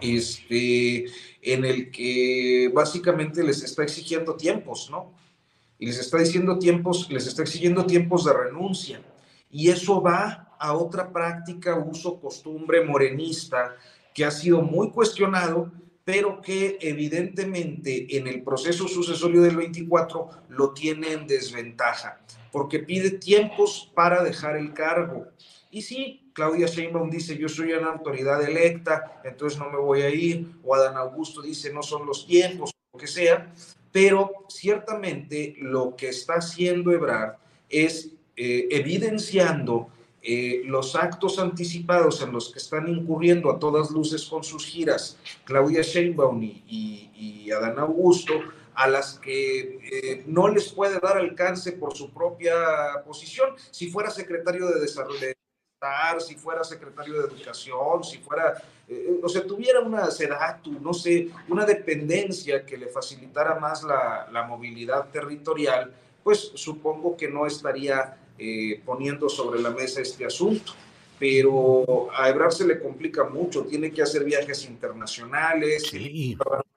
[0.00, 1.04] este,
[1.42, 5.12] en el que básicamente les está exigiendo tiempos, ¿no?
[5.78, 9.00] Y les está diciendo tiempos, les está exigiendo tiempos de renuncia.
[9.50, 13.76] Y eso va a otra práctica, uso, costumbre morenista
[14.12, 15.70] que ha sido muy cuestionado,
[16.04, 22.18] pero que evidentemente en el proceso sucesorio del 24 lo tiene en desventaja,
[22.50, 25.28] porque pide tiempos para dejar el cargo.
[25.70, 30.10] Y sí, Claudia Sheinbaum dice, yo soy una autoridad electa, entonces no me voy a
[30.10, 33.52] ir, o Adán Augusto dice, no son los tiempos, lo que sea,
[34.00, 37.34] pero ciertamente lo que está haciendo Ebrard
[37.68, 39.88] es eh, evidenciando
[40.22, 45.18] eh, los actos anticipados en los que están incurriendo a todas luces con sus giras
[45.42, 48.34] Claudia Sheinbaum y, y, Adán Augusto
[48.74, 52.54] a las que eh, no les puede dar alcance por su propia
[53.04, 53.50] posición.
[53.72, 55.37] Si fuera secretario de Desarrollo,
[56.18, 61.28] si fuera secretario de Educación, si fuera, eh, o sea, tuviera una SEDATU, no sé,
[61.48, 65.92] una dependencia que le facilitara más la, la movilidad territorial,
[66.24, 70.72] pues supongo que no estaría eh, poniendo sobre la mesa este asunto.
[71.18, 76.36] Pero a Ebrard se le complica mucho, tiene que hacer viajes internacionales, sí.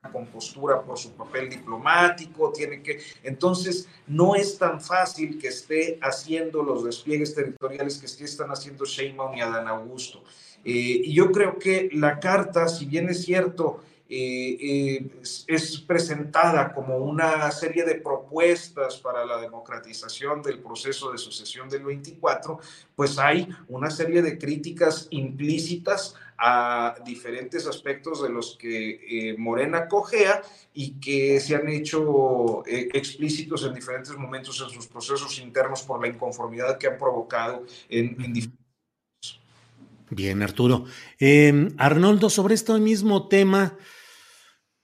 [0.10, 3.00] Compostura por su papel diplomático, tiene que...
[3.24, 9.36] Entonces, no es tan fácil que esté haciendo los despliegues territoriales que están haciendo Sheinbaum
[9.36, 10.24] y Adán Augusto.
[10.64, 13.82] Eh, y yo creo que la carta, si bien es cierto,
[14.14, 15.10] eh, eh,
[15.48, 21.86] es presentada como una serie de propuestas para la democratización del proceso de sucesión del
[21.86, 22.60] 24,
[22.94, 29.88] pues hay una serie de críticas implícitas a diferentes aspectos de los que eh, Morena
[29.88, 30.41] cojea
[30.73, 36.08] y que se han hecho explícitos en diferentes momentos en sus procesos internos por la
[36.08, 38.62] inconformidad que han provocado en, en diferentes
[40.10, 40.84] Bien, Arturo.
[41.19, 43.77] Eh, Arnoldo, sobre este mismo tema,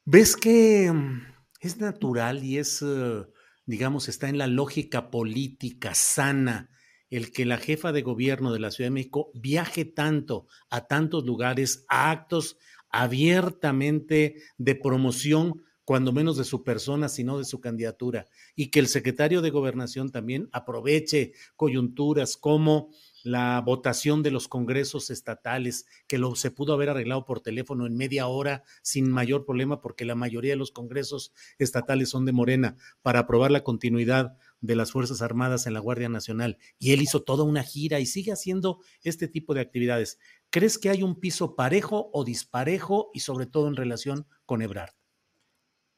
[0.10, 1.22] ¿Ves que mm,
[1.60, 3.26] es natural y es, eh,
[3.66, 6.70] digamos, está en la lógica política sana
[7.10, 11.26] el que la jefa de gobierno de la Ciudad de México viaje tanto a tantos
[11.26, 12.58] lugares, a actos
[12.90, 18.88] abiertamente de promoción, cuando menos de su persona, sino de su candidatura, y que el
[18.88, 22.90] secretario de gobernación también aproveche coyunturas como
[23.24, 27.96] la votación de los congresos estatales, que lo, se pudo haber arreglado por teléfono en
[27.96, 32.76] media hora sin mayor problema, porque la mayoría de los congresos estatales son de Morena,
[33.02, 36.58] para aprobar la continuidad de las Fuerzas Armadas en la Guardia Nacional.
[36.80, 40.20] Y él hizo toda una gira y sigue haciendo este tipo de actividades.
[40.50, 44.92] ¿Crees que hay un piso parejo o disparejo y sobre todo en relación con Ebrard?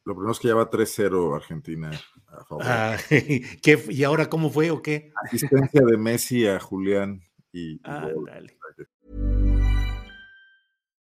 [0.06, 1.92] Lo primero es que ya va 3-0 Argentina
[2.28, 2.64] a favor.
[2.66, 5.12] Ah, ¿qué, ¿Y ahora cómo fue o qué?
[5.24, 7.80] Asistencia de Messi a Julián y.
[7.84, 8.58] Ah, dale.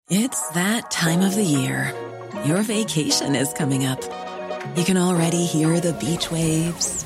[0.10, 1.94] It's that time of the year.
[2.46, 4.00] Your vacation is coming up.
[4.76, 7.06] You can already hear the beach waves,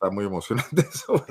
[0.00, 1.24] Está muy emocionante eso.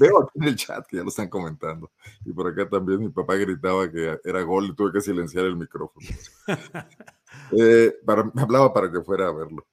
[0.00, 1.92] Veo aquí en el chat que ya lo están comentando.
[2.24, 5.56] Y por acá también mi papá gritaba que era gol y tuve que silenciar el
[5.56, 6.06] micrófono.
[7.52, 9.66] eh, para, hablaba para que fuera a verlo.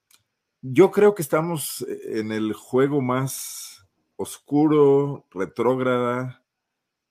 [0.61, 3.87] Yo creo que estamos en el juego más
[4.17, 6.43] oscuro, retrógrada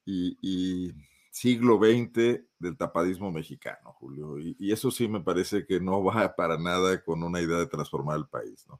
[0.05, 0.93] y, y
[1.31, 4.39] siglo XX del tapadismo mexicano, Julio.
[4.39, 7.67] Y, y, eso sí me parece que no va para nada con una idea de
[7.67, 8.79] transformar el país, ¿no?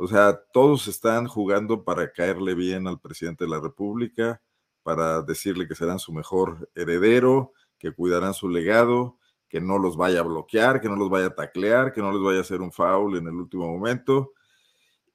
[0.00, 4.40] O sea, todos están jugando para caerle bien al presidente de la República,
[4.84, 10.20] para decirle que serán su mejor heredero, que cuidarán su legado, que no los vaya
[10.20, 12.70] a bloquear, que no los vaya a taclear, que no les vaya a hacer un
[12.70, 14.34] foul en el último momento.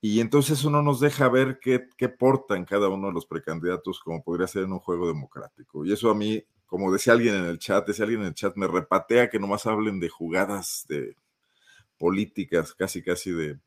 [0.02, 4.02] Y entonces eso no nos deja ver qué, qué portan cada uno de los precandidatos,
[4.02, 5.86] como podría ser en un juego democrático.
[5.86, 8.58] Y eso a mí, como decía alguien en el chat, decía alguien en el chat,
[8.58, 11.16] me repatea que nomás hablen de jugadas de
[11.98, 13.60] políticas, casi casi de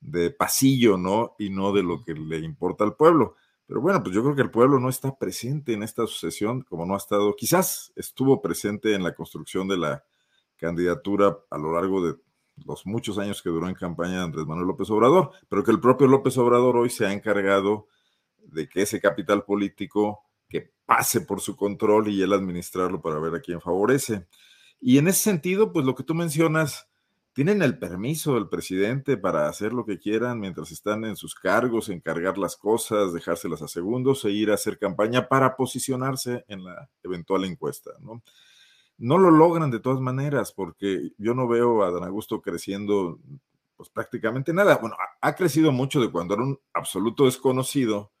[0.00, 1.34] de pasillo, ¿no?
[1.38, 3.36] Y no de lo que le importa al pueblo.
[3.66, 6.86] Pero bueno, pues yo creo que el pueblo no está presente en esta sucesión, como
[6.86, 10.04] no ha estado, quizás estuvo presente en la construcción de la
[10.56, 12.16] candidatura a lo largo de
[12.66, 16.06] los muchos años que duró en campaña Andrés Manuel López Obrador, pero que el propio
[16.06, 17.86] López Obrador hoy se ha encargado
[18.38, 23.36] de que ese capital político que pase por su control y él administrarlo para ver
[23.36, 24.26] a quién favorece.
[24.80, 26.89] Y en ese sentido, pues lo que tú mencionas,
[27.40, 31.88] tienen el permiso del presidente para hacer lo que quieran mientras están en sus cargos,
[31.88, 36.90] encargar las cosas, dejárselas a segundos e ir a hacer campaña para posicionarse en la
[37.02, 38.22] eventual encuesta, ¿no?
[38.98, 43.18] No lo logran de todas maneras porque yo no veo a Dan Augusto creciendo
[43.74, 44.76] pues prácticamente nada.
[44.76, 48.12] Bueno, ha crecido mucho de cuando era un absoluto desconocido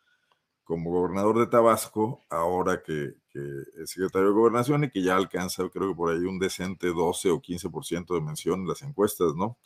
[0.70, 5.88] como gobernador de Tabasco, ahora que, es secretario de gobernación y que ya alcanza, creo
[5.88, 9.58] que por ahí un decente 12 o 15% de mención en las encuestas, ¿no?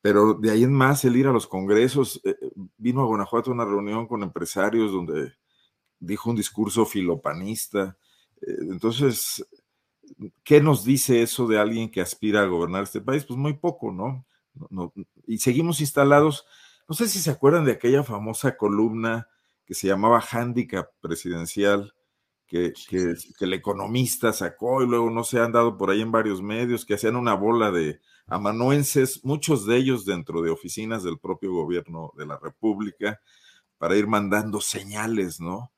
[0.00, 2.36] Pero de ahí en más, el ir a los congresos, eh,
[2.78, 5.34] vino a Guanajuato a una reunión con empresarios donde
[6.00, 7.98] dijo un discurso filopanista.
[8.40, 9.46] Eh, entonces,
[10.42, 13.26] ¿qué nos dice eso de alguien que aspira a gobernar este país?
[13.26, 14.24] Pues muy poco, ¿no?
[15.26, 16.46] y seguimos instalados,
[16.88, 19.28] no sé si se acuerdan de aquella famosa columna
[19.64, 21.94] que se llamaba Handicap Presidencial,
[22.46, 26.42] que, que, el economista sacó y luego no se han dado por ahí en varios
[26.42, 31.52] medios, que hacían una bola de amanuenses, muchos de ellos dentro de oficinas del propio
[31.52, 33.20] gobierno de la República,
[33.78, 35.72] para ir mandando señales, ¿no?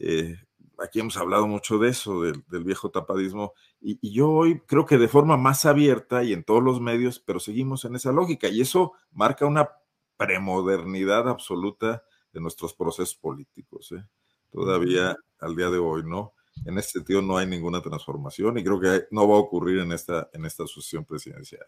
[0.00, 0.36] Eh,
[0.78, 4.98] aquí hemos hablado mucho de eso, del, viejo tapadismo, y, y, yo hoy creo que
[4.98, 8.60] de forma más abierta y en todos los medios, pero seguimos en esa lógica, y
[8.60, 9.70] eso marca una
[10.16, 12.04] premodernidad absoluta
[12.34, 13.92] de nuestros procesos políticos.
[13.92, 14.04] ¿eh?
[14.52, 16.34] Todavía al día de hoy, ¿no?
[16.66, 19.92] En este sentido no hay ninguna transformación y creo que no va a ocurrir en
[19.92, 21.64] esta, en esta sucesión presidencial.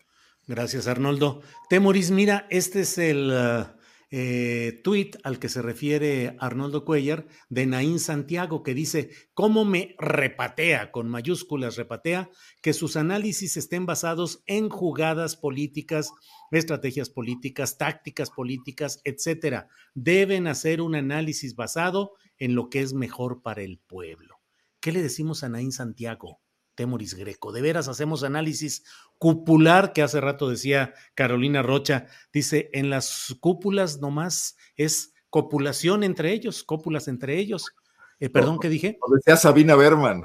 [0.46, 1.42] Gracias, Arnoldo.
[1.68, 3.66] Temoris, mira, este es el uh,
[4.10, 9.96] eh, tuit al que se refiere Arnoldo Cuellar de Naín Santiago, que dice, ¿cómo me
[9.98, 12.30] repatea, con mayúsculas repatea,
[12.62, 16.12] que sus análisis estén basados en jugadas políticas,
[16.52, 19.68] estrategias políticas, tácticas políticas, etcétera?
[19.94, 24.36] Deben hacer un análisis basado en lo que es mejor para el pueblo.
[24.80, 26.40] ¿Qué le decimos a Naín Santiago?
[26.76, 27.50] Temoris Greco.
[27.50, 28.84] De veras hacemos análisis
[29.18, 36.32] cupular, que hace rato decía Carolina Rocha, dice, en las cúpulas nomás es copulación entre
[36.32, 37.74] ellos, cópulas entre ellos.
[38.20, 38.98] Eh, perdón, ¿qué dije?
[39.16, 40.24] decía Sabina Berman.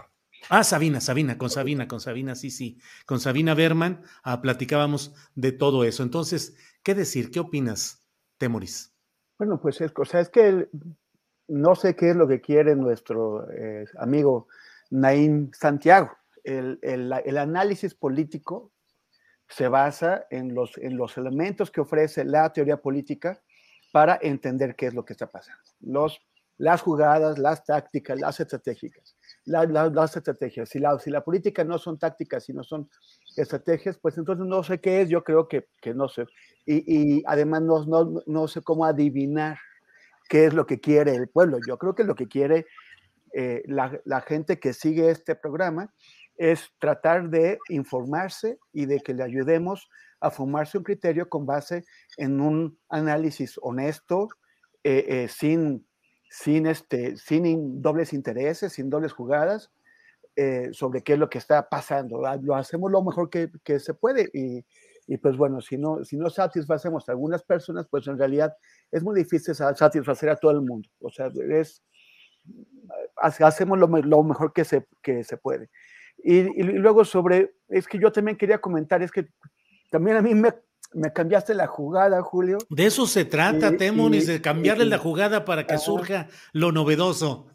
[0.50, 2.78] Ah, Sabina, Sabina, con Sabina, con Sabina, sí, sí.
[3.06, 6.04] Con Sabina Berman ah, platicábamos de todo eso.
[6.04, 7.32] Entonces, ¿qué decir?
[7.32, 8.94] ¿Qué opinas, Temoris?
[9.38, 10.68] Bueno, pues es, o sea, es que
[11.48, 14.48] no sé qué es lo que quiere nuestro eh, amigo
[14.90, 16.12] Naín Santiago
[16.44, 18.72] el, análisis político
[19.48, 23.42] se basa en los, en los elementos que ofrece la teoría política
[23.92, 25.62] para entender qué es lo que está pasando.
[25.82, 26.22] Los,
[26.58, 29.16] las jugadas, las tácticas, las estratégicas.
[29.46, 30.70] las estrategias.
[30.70, 32.90] Si la, si la política no son tácticas, sino son
[33.36, 36.26] estrategias, pues entonces no sé qué es, yo creo que, que no sé.
[36.66, 39.58] Y, y además no, no, no, sé cómo adivinar
[40.30, 41.58] qué es lo que quiere el pueblo.
[41.68, 42.68] Yo creo que lo que quiere
[43.34, 45.94] eh, la, la, gente que sigue este programa
[46.42, 49.88] es tratar de informarse y de que le ayudemos
[50.20, 51.86] a formarse un criterio con base
[52.18, 54.28] en un análisis honesto,
[54.84, 55.88] eh, eh, sin,
[56.32, 59.72] sin, este, sin dobles intereses, sin dobles jugadas,
[60.36, 62.20] eh, sobre qué es lo que está pasando.
[62.42, 64.66] Lo hacemos lo mejor que, que se puede y,
[65.06, 68.52] y, pues bueno, si no, si no satisfacemos a algunas personas, pues en realidad
[68.90, 70.90] es muy difícil satisfacer a todo el mundo.
[71.02, 71.84] O sea, es,
[73.18, 75.70] hacemos lo, lo mejor que se, que se puede.
[76.18, 79.28] Y, luego sobre, es que yo también quería comentar, es que
[79.90, 80.54] también a mí me,
[80.94, 82.58] me cambiaste la jugada, Julio.
[82.70, 87.48] De eso se trata, Temonis, de cambiarle la jugada para que surja lo novedoso.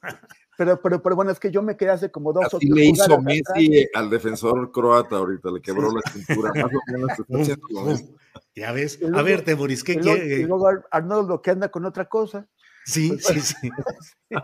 [0.56, 2.72] Pero, pero, pero bueno, es que yo me quedé hace como dos Así o tres
[2.72, 6.50] le hizo Messi al defensor croata ahorita, le quebró la cintura.
[6.54, 8.14] Más o menos está haciendo
[8.54, 8.98] Ya ves.
[9.14, 10.40] a ver, Temoris, ¿qué quiere?
[10.40, 12.48] Y luego Arnoldo que anda con otra cosa.
[12.86, 13.70] Sí, pues, sí, sí.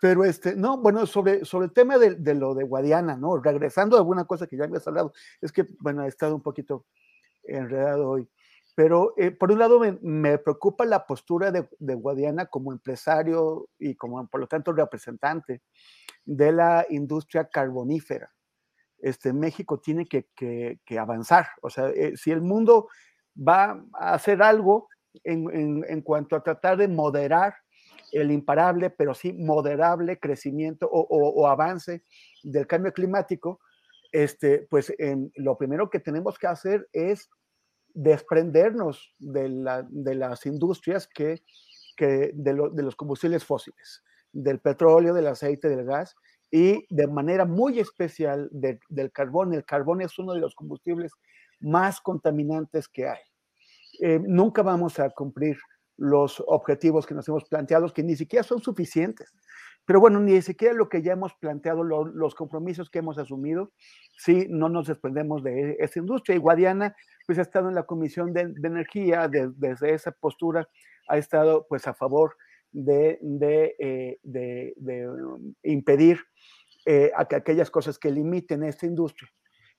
[0.00, 3.36] Pero este, no, bueno, sobre, sobre el tema de, de, lo de Guadiana, ¿no?
[3.36, 6.86] Regresando a alguna cosa que ya habías hablado, es que, bueno, he estado un poquito
[7.44, 8.28] enredado hoy.
[8.74, 13.68] Pero eh, por un lado me, me, preocupa la postura de, de, Guadiana como empresario
[13.78, 15.60] y como, por lo tanto, representante
[16.24, 18.32] de la industria carbonífera.
[18.98, 21.48] Este, México tiene que, que, que avanzar.
[21.60, 22.88] O sea, eh, si el mundo
[23.36, 24.88] va a hacer algo
[25.24, 27.54] en, en, en cuanto a tratar de moderar
[28.12, 32.04] el imparable, pero sí moderable crecimiento o, avance
[32.42, 33.60] del cambio climático,
[34.12, 37.30] este, pues en, lo primero que tenemos que hacer es
[37.94, 41.42] desprendernos de, las industrias que,
[41.98, 44.02] de, los combustibles fósiles,
[44.32, 46.14] del petróleo, del aceite, del gas,
[46.50, 49.54] y de manera muy especial del carbón.
[49.54, 51.12] El carbón es uno de los combustibles
[51.60, 53.20] más contaminantes que hay.
[54.00, 55.58] Eh, nunca vamos a cumplir
[56.00, 59.34] los objetivos que nos hemos planteado, que ni siquiera son suficientes.
[59.84, 63.70] Pero bueno, ni siquiera lo que ya hemos planteado, los compromisos que hemos asumido,
[64.16, 66.36] si no nos desprendemos de esta industria.
[66.36, 66.96] Y Guadiana,
[67.26, 70.68] pues ha estado en la Comisión de, Energía, desde esa postura
[71.08, 72.36] ha estado pues a favor
[72.72, 76.20] de, de, eh, um, impedir
[76.86, 79.28] eh, aquellas cosas que limiten esta industria.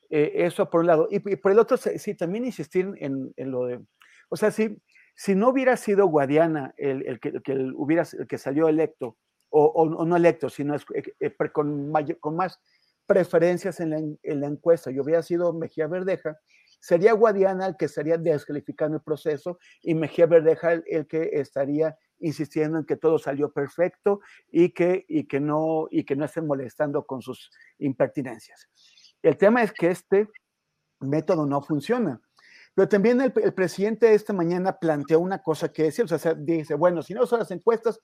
[0.09, 1.07] Eh, eso por un lado.
[1.09, 3.79] Y, por el otro, sí, también insistir en, en lo de,
[4.29, 4.77] o sea, sí,
[5.15, 7.33] si no hubiera sido Guadiana el, que,
[7.75, 9.17] hubiera, que salió electo
[9.49, 10.75] o, no electos, sino
[11.53, 12.59] con, con, más
[13.05, 16.39] preferencias en la, en la, encuesta y hubiera sido Mejía Verdeja,
[16.79, 22.79] sería Guadiana el que estaría descalificando el proceso y Mejía Verdeja el, que estaría insistiendo
[22.79, 27.05] en que todo salió perfecto y que, y que, no, y que no estén molestando
[27.05, 28.69] con sus impertinencias.
[29.21, 30.29] El tema es que este
[30.99, 32.21] método no funciona.
[32.73, 37.01] Pero también el, presidente esta mañana planteó una cosa que decir, o sea, dice, bueno,
[37.01, 37.99] si no son las encuestas,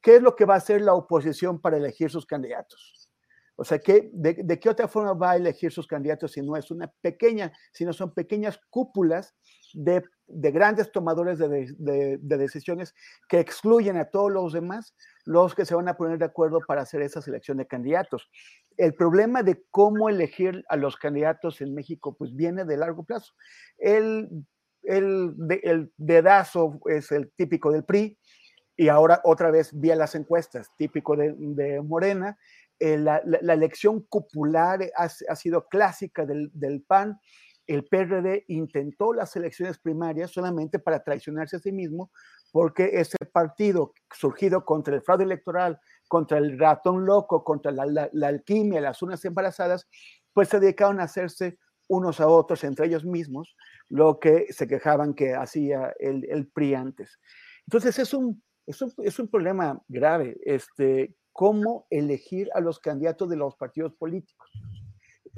[0.00, 3.10] ¿qué es lo que va a hacer la oposición para elegir sus candidatos?
[3.56, 6.70] O sea, ¿qué, de, qué otra forma va a elegir sus candidatos si no es
[6.70, 9.34] una pequeña, si no son pequeñas cúpulas
[9.72, 12.94] de, grandes tomadores de, decisiones
[13.28, 14.94] que excluyen a todos los demás,
[15.24, 18.30] los que se van a poner de acuerdo para hacer esa selección de candidatos?
[18.76, 23.32] El problema de cómo elegir a los candidatos en México, pues viene de largo plazo.
[23.78, 24.28] El,
[24.82, 28.18] el, el dedazo es el típico del PRI,
[28.76, 32.38] y ahora otra vez vía las encuestas, típico de, Morena,
[32.78, 37.18] eh, la, elección popular ha, sido clásica del, PAN.
[37.66, 42.12] El PRD intentó las elecciones primarias solamente para traicionarse a sí mismo,
[42.52, 48.80] porque ese partido surgido contra el fraude electoral, contra el ratón loco, contra la, alquimia,
[48.80, 49.88] las unas embarazadas,
[50.32, 53.56] pues se dedicaron a hacerse unos a otros entre ellos mismos,
[53.88, 57.20] lo que se quejaban que hacía el, el PRI antes.
[57.66, 60.36] Entonces es un, es un, es un problema grave.
[60.44, 64.50] Este, cómo elegir a los candidatos de los partidos políticos.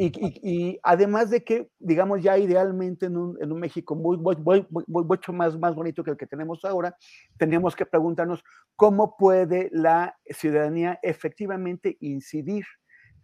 [0.00, 4.64] Y, además de que, digamos, ya idealmente en un, en un México muy, muy, muy,
[4.86, 6.96] mucho más, más bonito que el que tenemos ahora,
[7.36, 8.44] tenemos que preguntarnos
[8.76, 12.64] cómo puede la ciudadanía efectivamente incidir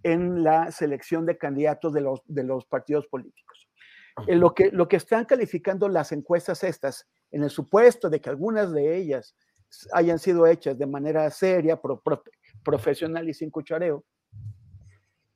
[0.02, 3.68] en la selección de candidatos de los, de los partidos políticos.
[4.26, 8.30] En lo, que, lo que están calificando las encuestas estas, en el supuesto de que
[8.30, 9.36] algunas de ellas
[9.92, 12.02] hayan sido hechas de manera seria, pro,
[12.64, 14.04] profesional y sin cuchareo,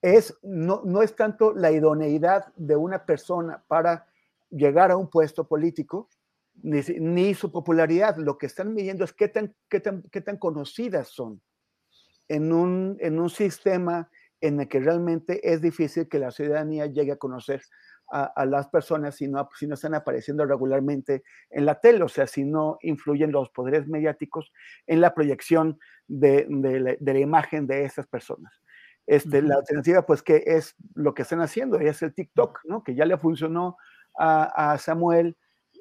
[0.03, 4.07] es, no, es tanto la idoneidad de una persona para
[4.51, 6.09] llegar a un puesto político,
[6.63, 8.17] ni, su popularidad.
[8.17, 11.41] Lo que están midiendo es qué tan, conocidas son
[12.29, 17.63] en un, sistema en el que realmente es difícil que la ciudadanía llegue a conocer
[18.11, 22.27] a, las personas si no, si no están apareciendo regularmente en la tele, o sea,
[22.27, 24.51] si no influyen los poderes mediáticos
[24.87, 28.63] en la proyección de, de, la, imagen de esas personas.
[29.09, 32.85] Este, La alternativa, pues, que es lo que están haciendo, es el TikTok, ¿no?
[32.85, 33.79] Que ya le funcionó
[34.19, 35.35] a, a Samuel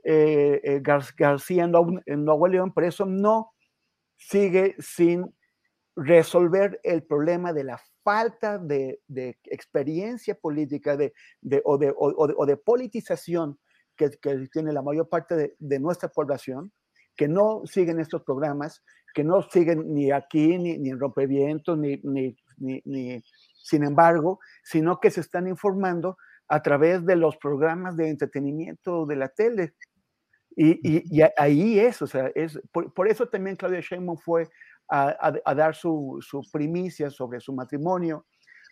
[0.06, 1.74] eh, eh García en,
[2.06, 3.52] en Nuevo León, pero eso no
[4.16, 5.36] sigue sin
[5.98, 9.02] resolver el problema de la falta de,
[9.44, 11.12] experiencia política de,
[11.66, 11.78] o,
[12.46, 13.60] de, politización
[13.98, 14.12] que,
[14.54, 16.72] tiene la mayor parte de, nuestra población,
[17.18, 22.00] que no siguen estos programas, que no siguen ni aquí, ni, ni en Rompevientos, ni,
[22.04, 23.24] ni, ni,
[23.56, 29.16] sin embargo, sino que se están informando a través de los programas de entretenimiento de
[29.16, 29.74] la tele.
[30.56, 34.50] Y, ahí es, o sea, es, por, por, eso también Claudia Sheinbaum fue
[34.90, 36.20] a, dar su,
[36.52, 38.26] primicia sobre su matrimonio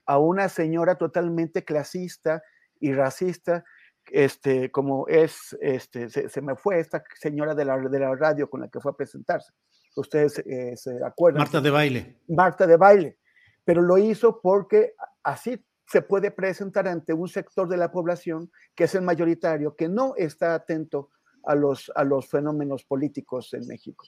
[0.06, 2.42] a una señora totalmente clasista
[2.80, 3.64] y racista,
[4.12, 8.62] este, como es, este, se, me fue esta señora de la, de la radio con
[8.62, 9.52] la que fue a presentarse.
[9.96, 11.40] Ustedes eh, se acuerdan.
[11.40, 12.18] Marta de baile.
[12.28, 13.18] Marta de baile.
[13.66, 14.94] Pero lo hizo porque
[15.24, 19.90] así se puede presentar ante un sector de la población que es el mayoritario, que
[19.90, 21.10] no está atento
[21.44, 24.06] a los, a los fenómenos políticos en México.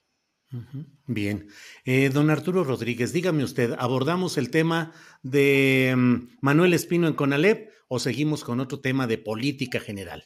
[1.05, 1.49] Bien.
[1.83, 7.71] Eh, don Arturo Rodríguez, dígame usted, ¿abordamos el tema de mm, Manuel Espino en Conalep
[7.89, 10.23] o seguimos con otro tema de política general?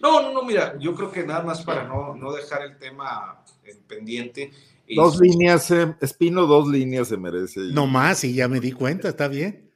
[0.00, 3.44] No, no, no, mira, yo creo que nada más para no, no dejar el tema
[3.64, 4.52] en pendiente.
[4.94, 7.60] Dos líneas, eh, Espino, dos líneas se merece.
[7.72, 9.70] No más, y ya me di cuenta, está bien.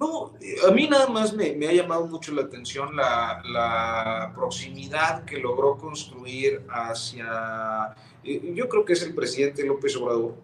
[0.00, 0.34] No,
[0.66, 6.62] a mí nada más me, ha llamado mucho la atención la, proximidad que logró construir
[6.70, 7.94] hacia,
[8.24, 10.36] eh, yo creo que es el presidente López Obrador,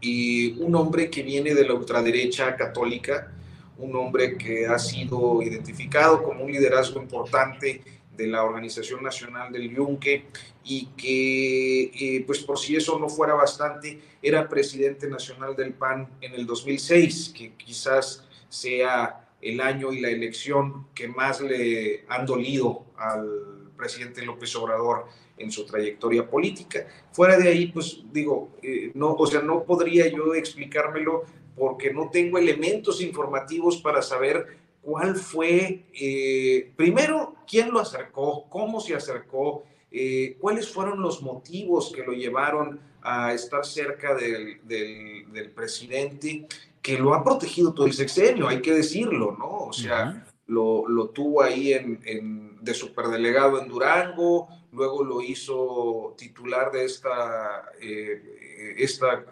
[0.00, 3.32] y un hombre que viene de la ultraderecha católica,
[3.78, 7.82] un hombre que ha sido identificado como un liderazgo importante
[8.16, 10.26] de la Organización Nacional del Yunque
[10.64, 16.08] y que, eh, pues por si eso no fuera bastante, era presidente nacional del PAN
[16.20, 22.26] en el 2006, que quizás sea el año y la elección que más le han
[22.26, 25.06] dolido al presidente López Obrador
[25.36, 26.86] en su trayectoria política.
[27.12, 31.24] Fuera de ahí, pues digo, eh, no, o sea, no podría yo explicármelo
[31.56, 38.80] porque no tengo elementos informativos para saber cuál fue, eh, primero, quién lo acercó, cómo
[38.80, 45.50] se acercó, eh, cuáles fueron los motivos que lo llevaron a estar cerca del, del,
[45.50, 46.46] presidente,
[46.80, 49.66] que lo ha protegido todo el sexenio, hay que decirlo, ¿no?
[49.66, 56.14] O sea, lo, lo, tuvo ahí en, en, de superdelegado en Durango, luego lo hizo
[56.16, 59.24] titular de esta, eh, esta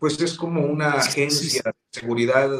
[0.00, 2.50] pues es como una agencia de seguridad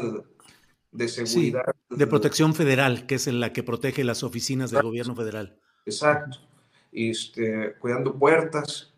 [0.97, 1.75] de seguridad.
[1.89, 5.59] de protección federal, que es en la que protege las oficinas del gobierno federal.
[5.85, 6.39] Exacto.
[6.91, 8.93] Este, cuidando puertas.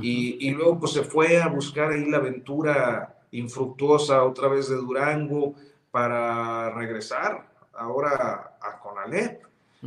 [0.00, 4.74] y, y, luego pues se fue a buscar ahí la aventura infructuosa otra vez de
[4.74, 5.54] Durango
[5.92, 9.44] para regresar ahora a Conalep.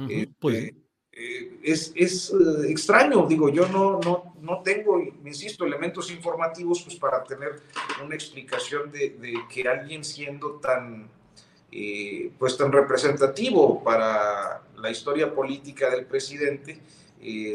[0.10, 0.76] Este,
[1.12, 6.96] eh, es, es eh, extraño, digo, yo no, no, no tengo, insisto, elementos informativos pues
[6.96, 7.62] para tener
[8.06, 11.10] una explicación de, de que alguien siendo tan
[11.72, 16.80] eh, pues tan representativo para la historia política del presidente,
[17.22, 17.54] eh,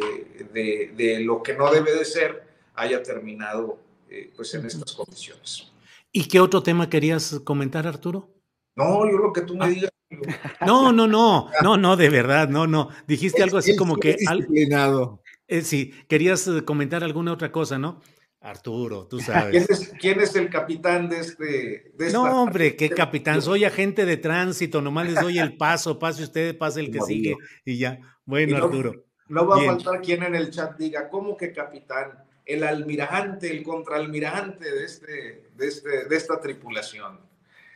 [0.52, 3.78] de, lo que no debe de ser, haya terminado
[4.10, 5.72] eh, pues en estas condiciones.
[6.12, 8.28] ¿Y qué otro tema querías comentar, Arturo?
[8.76, 9.68] No, yo lo que tú me ah.
[9.68, 9.90] digas.
[10.66, 12.90] No, no, no, no, no, de verdad, no, no.
[13.06, 14.12] Dijiste algo así como que...
[14.12, 15.22] Disciplinado.
[15.62, 18.02] sí, querías comentar alguna otra cosa, ¿no?
[18.42, 19.92] Arturo, tú sabes.
[20.00, 21.92] ¿Quién es, el capitán de este?
[22.12, 23.40] no, hombre, qué capitán.
[23.40, 27.36] Soy agente de tránsito, nomás les doy el paso, pase usted, pase el que sigue
[27.64, 27.98] y ya.
[28.24, 29.04] Bueno, Arturo.
[29.28, 32.24] No va a faltar quien en el chat diga, ¿cómo que capitán?
[32.44, 37.20] El almirante, el contraalmirante de, este, de, este, de esta tripulación.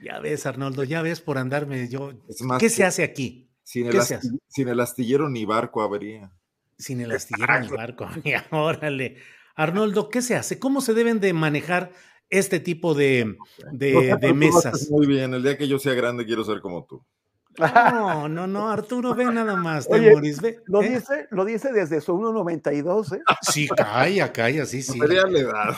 [0.03, 2.12] Ya ves, Arnoldo, ya ves por andarme yo.
[2.59, 3.49] ¿Qué se hace aquí?
[3.62, 4.01] Sin el,
[4.49, 6.31] sin el astillero ni barco habría.
[6.77, 8.09] Sin el astillero ni barco,
[8.51, 9.17] órale.
[9.57, 10.59] Arnoldo, ¿qué se hace?
[10.59, 11.91] ¿Cómo se deben de manejar
[12.29, 13.37] este tipo de,
[13.73, 14.91] de, mesas?
[14.91, 17.03] Muy bien, el día que yo sea grande quiero ser como tú.
[17.59, 20.61] No, no, no, Arturo, ve nada más, Oye, ve.
[20.67, 20.91] Lo, ¿eh?
[20.91, 23.23] dice, lo dice desde su 1.92, ¿eh?
[23.41, 24.99] Sí, calla, calla, sí, sí.
[24.99, 25.75] La edad.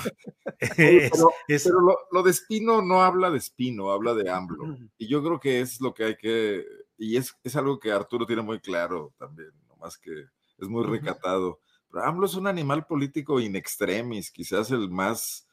[0.77, 4.77] pero, lo, de Espino no habla de Espino, habla de AMLO.
[4.99, 6.65] Y yo creo que es lo que hay que,
[6.97, 10.25] y es, es algo que Arturo tiene muy claro también, nomás que
[10.59, 11.61] es muy recatado.
[11.95, 15.47] AMLO es un animal político in extremis, quizás el más,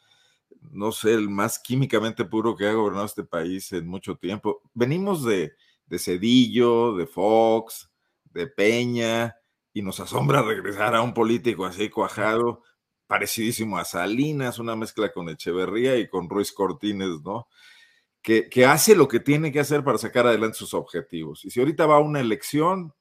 [0.72, 4.62] no sé, el más químicamente puro que ha gobernado este país en mucho tiempo.
[4.74, 5.54] Venimos de,
[5.86, 7.90] de Cedillo, de Fox,
[8.26, 9.36] de Peña,
[9.74, 12.64] y nos asombra regresar a un político así cuajado,
[13.08, 17.48] parecidísimo a Salinas, una mezcla con Echeverría y con Ruiz Cortines, ¿no?
[18.22, 21.46] Que, que, hace lo que tiene que hacer para sacar adelante sus objetivos.
[21.46, 22.94] Y si ahorita va a una elección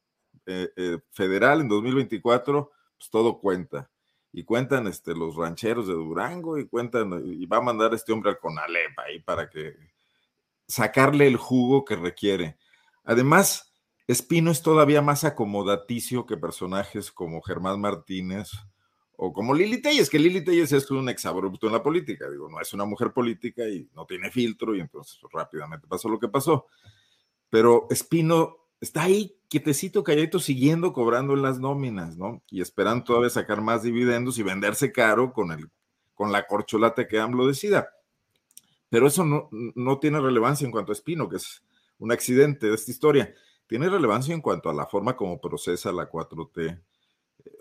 [0.47, 2.71] eh, eh, federal en 2024,
[3.05, 3.91] pues, todo cuenta.
[4.33, 8.31] Y cuentan este, los rancheros de Durango y cuentan, y va a mandar este hombre
[8.31, 9.75] al Conalep ahí para que
[10.67, 12.59] sacarle el jugo que requiere.
[13.05, 13.73] Además,
[14.09, 18.51] Espino es todavía más acomodaticio que personajes como Germán Martínez
[19.17, 22.61] o como Lili Telles, que Lili Telles es un exabrupto en la política, digo, no
[22.61, 26.67] es una mujer política y no tiene filtro y entonces rápidamente pasó lo que pasó.
[27.51, 32.43] Pero Espino está ahí quietecito, calladito, siguiendo cobrando las nóminas, ¿no?
[32.51, 35.71] Y esperando todavía sacar más dividendos y venderse caro con, el,
[36.15, 37.89] con la corcholata que AMLO decida.
[38.91, 41.65] Pero eso no, no tiene relevancia en cuanto a Espino, que es
[41.99, 43.35] un accidente de esta historia.
[43.67, 46.81] Tiene relevancia en cuanto a la forma como procesa la 4T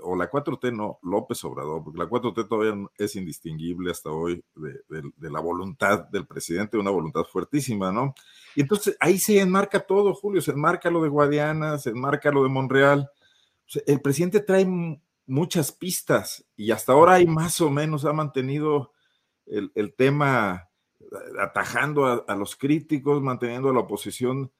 [0.01, 5.29] o la 4T no, López Obrador, porque la 4T todavía es indistinguible hasta hoy de,
[5.29, 8.13] la voluntad del presidente, una voluntad fuertísima, ¿no?
[8.55, 12.43] Y entonces ahí se enmarca todo, Julio, se enmarca lo de Guadiana, se enmarca lo
[12.43, 13.09] de Monreal.
[13.85, 14.67] el presidente trae
[15.25, 18.91] muchas pistas y hasta ahora hay más o menos, ha mantenido
[19.45, 20.69] el, tema
[21.39, 24.51] atajando a, a los críticos, manteniendo a la oposición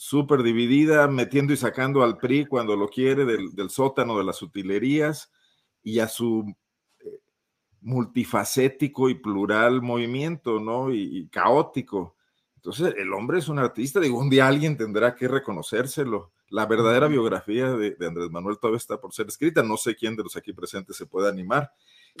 [0.00, 5.30] súper dividida, metiendo y sacando al PRI cuando lo quiere del, sótano de las utilerías
[5.82, 6.56] y a su
[7.00, 7.20] eh,
[7.82, 10.90] multifacético y plural movimiento, ¿no?
[10.90, 12.16] Y, caótico.
[12.56, 16.32] Entonces, el hombre es un artista, digo, un día alguien tendrá que reconocérselo.
[16.48, 20.16] La verdadera biografía de, de, Andrés Manuel todavía está por ser escrita, no sé quién
[20.16, 21.72] de los aquí presentes se puede animar,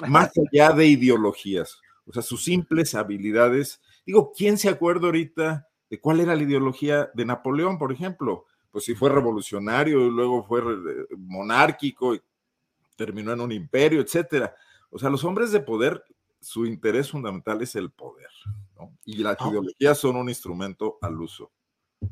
[0.06, 3.80] más allá de ideologías, o sea, sus simples habilidades.
[4.04, 5.69] Digo, ¿quién se acuerda ahorita?
[5.90, 8.46] De cuál era la ideología de Napoleón, por ejemplo.
[8.70, 10.62] Pues si fue revolucionario, y luego fue
[11.18, 12.22] monárquico, y
[12.96, 14.54] terminó en un imperio, etcétera.
[14.90, 16.04] O sea, los hombres de poder,
[16.40, 18.30] su interés fundamental es el poder,
[18.76, 18.96] ¿no?
[19.04, 19.48] Y las ah.
[19.50, 21.50] ideologías son un instrumento al uso.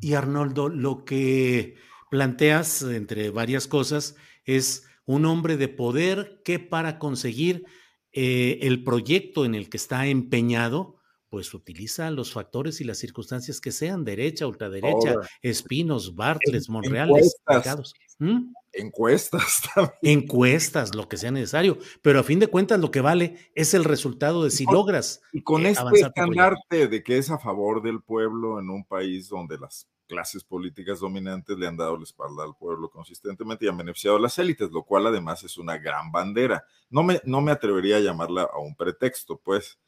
[0.00, 1.76] Y Arnoldo, lo que
[2.10, 7.64] planteas, entre varias cosas, es un hombre de poder que para conseguir
[8.12, 10.97] eh, el proyecto en el que está empeñado,
[11.28, 17.92] pues utiliza los factores y las circunstancias que sean, derecha, ultraderecha, Espinos, Bartles, Monreal, encuestas,
[18.18, 18.52] ¿Mm?
[18.72, 20.20] encuestas también.
[20.20, 23.84] Encuestas, lo que sea necesario, pero a fin de cuentas lo que vale es el
[23.84, 25.20] resultado de si logras.
[25.32, 29.28] Y con eh, este estandarte de que es a favor del pueblo en un país
[29.28, 33.76] donde las clases políticas dominantes le han dado la espalda al pueblo consistentemente y han
[33.76, 36.64] beneficiado a las élites, lo cual además es una gran bandera.
[36.88, 39.78] No me, no me atrevería a llamarla a un pretexto, pues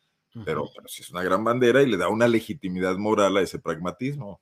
[0.45, 4.41] pero, sí es una gran bandera y le da una legitimidad moral a ese pragmatismo.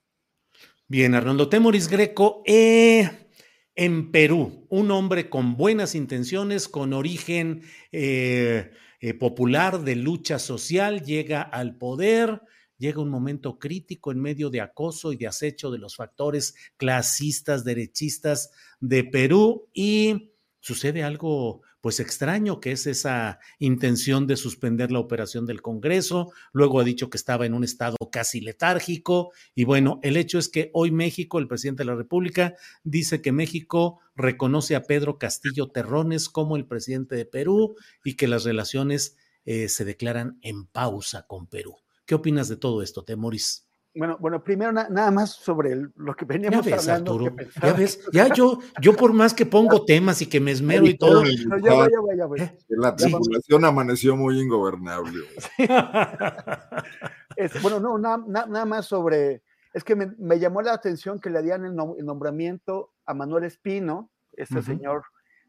[0.86, 3.28] Bien, Arnoldo Temoris Greco, eh,
[3.74, 7.62] en Perú, un hombre con buenas intenciones, con origen
[7.93, 12.43] eh, eh, popular de lucha social, llega al poder,
[12.78, 17.64] llega un momento crítico en medio de acoso y de acecho de los factores clasistas,
[17.64, 24.98] derechistas de Perú y sucede algo pues extraño, que es esa intención de suspender la
[24.98, 26.32] operación del Congreso.
[26.52, 29.32] Luego ha dicho que estaba en un estado casi letárgico.
[29.54, 33.32] Y bueno, el hecho es que hoy México, el presidente de la República, dice que
[33.32, 39.16] México reconoce a Pedro Castillo Terrones como el presidente de Perú y que las relaciones
[39.44, 41.76] eh, se declaran en pausa con Perú.
[42.04, 43.67] ¿Qué opinas de todo esto, Temoris?
[43.99, 47.14] Bueno, bueno, primero nada más sobre lo que veníamos ya ves, hablando.
[47.14, 50.86] Arturo, ya ves, ya yo, yo por más que pongo temas y que me esmero
[50.86, 51.24] y todo.
[51.24, 52.51] ya voy, ya voy, ya voy.
[52.68, 55.24] La tripulación amaneció muy ingobernable.
[57.62, 59.42] bueno, no, nada, más sobre.
[59.74, 64.62] Es que me, llamó la atención que le dieran el, nombramiento a Manuel Espino, este
[64.62, 65.03] señor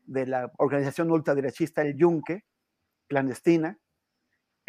[0.06, 2.46] de la organización ultraderechista El Yunque,
[3.08, 3.78] clandestina,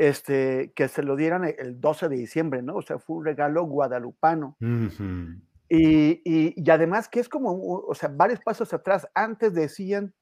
[0.01, 2.77] este, que se lo dieran el 12 de diciembre, ¿no?
[2.77, 4.57] O sea, fue un regalo guadalupano.
[5.69, 10.15] y, y, además que es como, o sea, varios pasos atrás, antes decían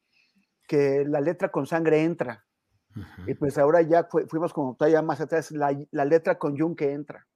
[0.67, 2.45] que la letra con sangre entra.
[3.29, 7.29] Y pues ahora ya fuimos como todavía más atrás, la, la letra con yunque entra.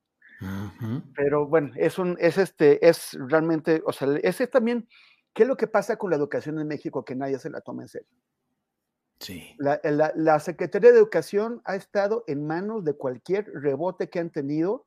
[1.14, 4.88] Pero bueno, es un, es este, es realmente, o sea, ese también,
[5.32, 7.82] ¿qué es lo que pasa con la educación en México que nadie se la toma
[7.82, 8.09] en serio?
[9.59, 14.87] La, Secretaría de Educación ha estado en manos de cualquier rebote que han tenido,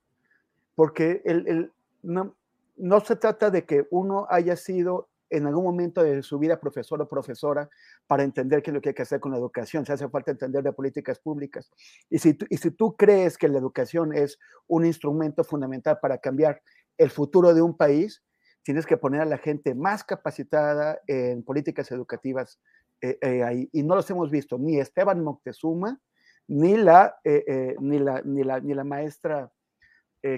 [0.76, 1.72] porque el,
[2.04, 2.36] no,
[2.76, 7.02] no, se trata de que uno haya sido en algún momento de su vida profesor
[7.02, 7.70] o profesora
[8.08, 9.86] para entender qué es lo que hay que hacer con la educación.
[9.86, 11.72] Se hace falta entender de políticas públicas.
[12.10, 16.62] Y si, y si tú crees que la educación es un instrumento fundamental para cambiar
[16.98, 18.24] el futuro de un país,
[18.64, 22.60] tienes que poner a la gente más capacitada en políticas educativas
[23.06, 26.00] eh, eh, ahí, y no los hemos visto, ni Esteban Moctezuma,
[26.48, 29.52] ni la, eh, ni la, ni la, ni la maestra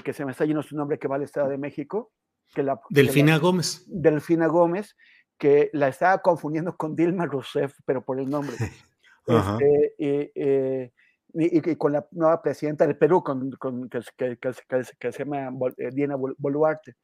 [0.04, 2.12] que se me está yendo su nombre que va al Estado de México.
[2.54, 3.86] Que la, Delfina Gómez.
[3.88, 4.98] Delfina Gómez,
[5.38, 8.56] que la estaba confundiendo con Dilma Rousseff, pero por el nombre.
[9.30, 10.94] Este,
[11.34, 15.52] y, con la nueva presidenta del Perú, con, con que, que, que, se llama
[15.92, 16.96] Diana Boluarte.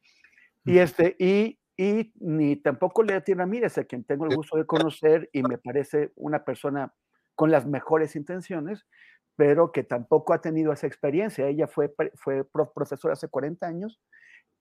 [0.64, 5.28] Y, este, y y ni tampoco Leti Ramírez, a quien tengo el gusto de conocer
[5.32, 6.94] y me parece una persona
[7.34, 8.86] con las mejores intenciones,
[9.36, 11.48] pero que tampoco ha tenido esa experiencia.
[11.48, 14.00] Ella fue, fue profesora hace 40 años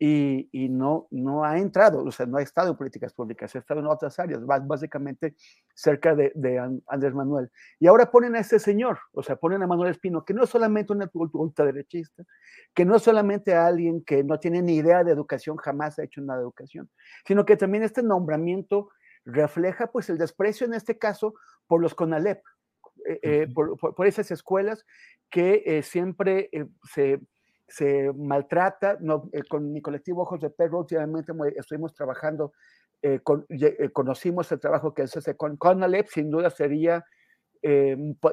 [0.06, 3.80] y, no, no ha entrado, o sea, no ha estado en políticas públicas, ha estado
[3.80, 5.34] en otras áreas, básicamente
[5.74, 6.34] cerca de,
[6.88, 7.50] Andrés Manuel.
[7.80, 10.50] Y ahora ponen a ese señor, o sea, ponen a Manuel Espino, que no es
[10.50, 12.24] solamente un ultraderechista,
[12.74, 16.20] que no es solamente alguien que no tiene ni idea de educación, jamás ha hecho
[16.20, 16.90] nada de educación,
[17.26, 18.90] sino que también este nombramiento
[19.24, 21.36] refleja pues el desprecio en este caso
[21.66, 22.44] por los CONALEP,
[23.08, 24.86] eh, eh, por, esas escuelas
[25.30, 26.50] que eh, siempre
[26.92, 27.22] se
[27.68, 28.98] se maltrata.
[29.00, 32.54] No, eh, con mi colectivo Ojos de Perro últimamente estuvimos trabajando,
[33.02, 37.06] eh, eh, conocimos el trabajo que hace con Conalep, sin duda sería,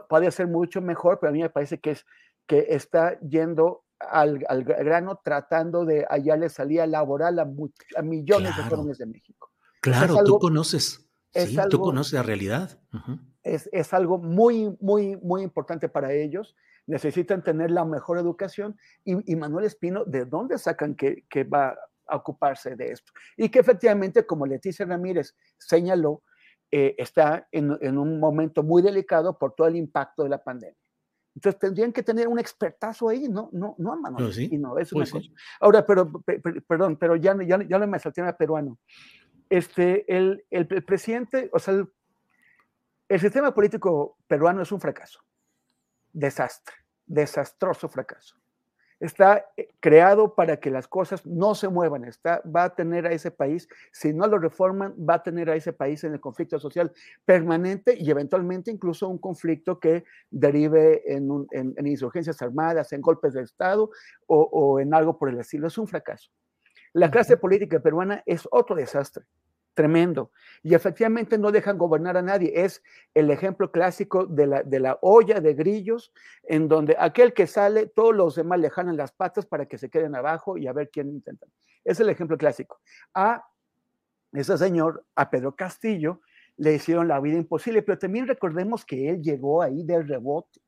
[0.09, 2.05] puede ser mucho mejor, pero a mí me parece que, es,
[2.47, 7.43] que está yendo al, grano tratando de hallarle salida laboral a,
[7.97, 9.51] a millones de jóvenes de México.
[9.81, 11.07] Claro, tú conoces.
[11.33, 12.81] Sí, tú conoces la realidad.
[13.45, 16.57] es, es, algo muy, muy, muy importante para ellos
[16.91, 18.77] necesitan tener la mejor educación.
[19.05, 21.77] Y, Manuel Espino, ¿de dónde sacan que, va
[22.07, 23.13] a ocuparse de esto?
[23.37, 26.23] Y que efectivamente, como Leticia Ramírez señaló,
[26.71, 30.77] eh, está en, un momento muy delicado por todo el impacto de la pandemia.
[31.35, 34.93] Entonces tendrían que tener un expertazo ahí, no, no, no a Manuel pues Espino, es
[34.93, 35.29] una pues cosa.
[35.61, 36.11] Ahora, pero,
[36.67, 38.79] perdón, pero ya, ya, ya no me salté a peruano.
[39.49, 41.89] Este, el, el, el presidente, o sea, el,
[43.09, 45.21] el sistema político peruano es un fracaso
[46.13, 46.75] desastre,
[47.11, 48.37] desastroso fracaso.
[49.01, 53.13] está eh, creado para que las cosas no se muevan, está, va a tener a
[53.13, 56.61] ese país, si no lo reforman, va a tener a ese país en el conflicto
[56.61, 56.93] social
[57.25, 61.47] permanente y eventualmente incluso un conflicto que derive en,
[61.87, 63.91] insurgencias armadas, en golpes de Estado
[64.27, 65.67] o, o en algo por el estilo.
[65.67, 66.31] Es un fracaso.
[66.93, 69.25] La clase política peruana es otro desastre
[69.81, 70.31] tremendo.
[70.63, 72.53] Y efectivamente no dejan gobernar a nadie.
[72.55, 72.83] Es
[73.15, 76.13] el ejemplo clásico de la, de la olla de grillos,
[76.43, 79.89] en donde aquel que sale, todos los demás le jalan las patas para que se
[79.89, 81.47] queden abajo y a ver quién intenta.
[81.83, 82.79] Es el ejemplo clásico.
[83.15, 83.49] A
[84.33, 86.21] ese señor, a Pedro Castillo,
[86.59, 90.61] le hicieron la vida imposible, pero también recordemos que él llegó ahí de rebote.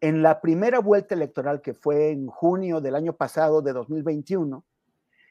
[0.00, 4.64] En la primera vuelta electoral, que fue en junio del año pasado, de 2021,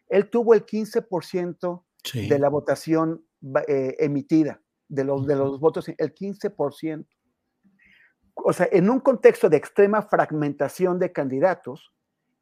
[0.10, 1.84] él tuvo el 15%
[2.14, 3.26] de la votación
[3.68, 7.08] eh, emitida, de los, de los votos, el 15%.
[8.34, 11.94] O sea, en un contexto de extrema fragmentación de candidatos,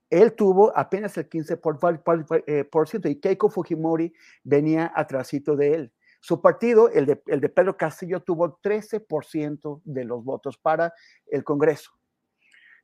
[0.10, 4.14] él tuvo apenas el 15% eh, por, ciento, y Keiko Fujimori
[4.44, 5.94] venía atrásito de él.
[6.22, 10.94] Su partido, el de, el de Pedro Castillo, tuvo 13% de los votos para
[11.28, 11.92] el Congreso.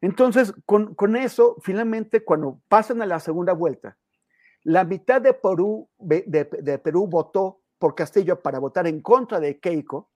[0.01, 3.97] Entonces, con, con, eso, finalmente, cuando pasan a la segunda vuelta,
[4.63, 6.45] la mitad de Perú, de,
[6.83, 10.09] Perú votó por Castillo para votar en contra de Keiko,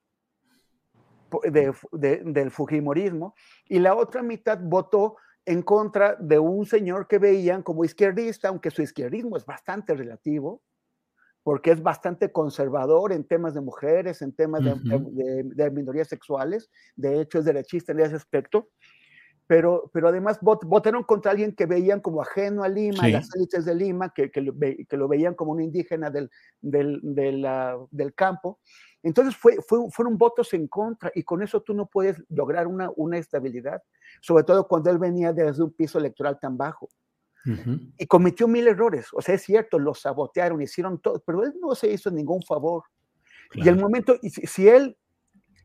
[1.43, 3.35] del Fujimorismo,
[3.65, 8.71] y la otra mitad votó en contra de un señor que veían como izquierdista, aunque
[8.71, 10.61] su izquierdismo es bastante relativo,
[11.43, 17.39] porque es bastante conservador en temas de mujeres, en temas de, minorías sexuales, de hecho
[17.39, 18.69] es derechista en ese aspecto,
[19.47, 23.73] pero, pero además votaron contra alguien que veían como ajeno a Lima, las élites de
[23.73, 26.29] Lima, que, que, lo, que, lo, veían como un indígena del,
[26.61, 26.99] del,
[27.89, 28.59] del campo.
[29.03, 32.91] Entonces fue, fue, fueron votos en contra y con eso tú no puedes lograr una,
[32.97, 33.81] una estabilidad,
[34.21, 36.89] sobre todo cuando él venía desde un piso electoral tan bajo.
[37.97, 41.73] Y cometió mil errores, o sea, es cierto, lo sabotearon, hicieron todo, pero él no
[41.75, 42.83] se hizo ningún favor.
[43.53, 44.97] Y el momento, si, si él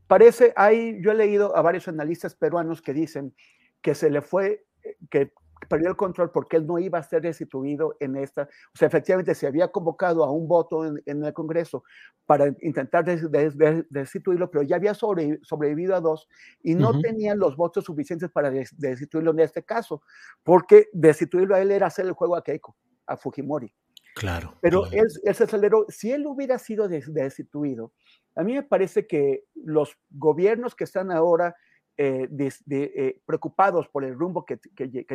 [0.06, 3.34] parece, hay, yo he leído a varios analistas peruanos que dicen
[3.82, 5.32] que se le fue, eh, que
[5.68, 9.34] perdió el control porque él no iba a ser destituido en esta, o sea, efectivamente
[9.34, 11.84] se había convocado a un voto en, el Congreso
[12.26, 16.28] para intentar destituirlo, pero ya había sobrevivido a dos
[16.62, 20.02] y no tenían los votos suficientes para destituirlo en este caso,
[20.42, 22.76] porque destituirlo a él era hacer el juego a Keiko,
[23.06, 23.72] a Fujimori.
[24.14, 24.54] Claro.
[24.60, 25.86] Pero Él, él, se aceleró.
[25.88, 27.92] Si él hubiera sido destituido,
[28.36, 31.56] a mí me parece que los gobiernos que están ahora
[31.98, 32.28] eh,
[32.70, 34.58] eh, preocupados por el rumbo que,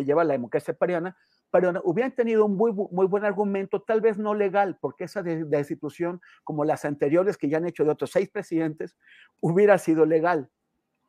[0.06, 1.18] lleva la democracia peruana,
[1.50, 6.22] pero hubieran tenido un muy, muy buen argumento, tal vez no legal, porque esa destitución,
[6.44, 8.96] como las anteriores que ya han hecho de otros seis presidentes,
[9.40, 10.50] hubiera sido legal,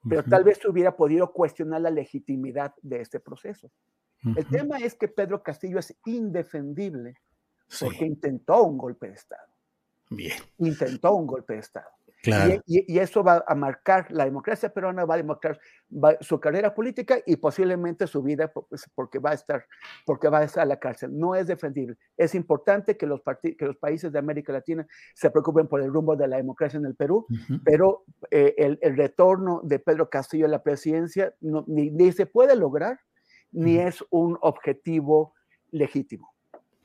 [0.08, 3.70] pero tal vez hubiera podido cuestionar la legitimidad de este proceso.
[4.22, 7.16] El tema es que Pedro Castillo es indefendible
[7.80, 9.48] porque intentó un golpe de Estado.
[10.10, 10.38] Bien.
[10.58, 11.90] Intentó un golpe de Estado.
[12.66, 15.58] Y, eso va a marcar, la democracia peruana va a demostrar
[16.20, 19.66] su carrera política y posiblemente su vida pues, porque va a estar,
[20.04, 21.16] porque va a estar a la cárcel.
[21.16, 21.96] No es defendible.
[22.16, 26.16] Es importante que los, que los países de América Latina se preocupen por el rumbo
[26.16, 27.26] de la democracia en el Perú,
[27.64, 33.00] pero eh, el, el, retorno de Pedro Castillo a la presidencia ni, se puede lograr,
[33.52, 35.34] ni es un objetivo
[35.70, 36.34] legítimo.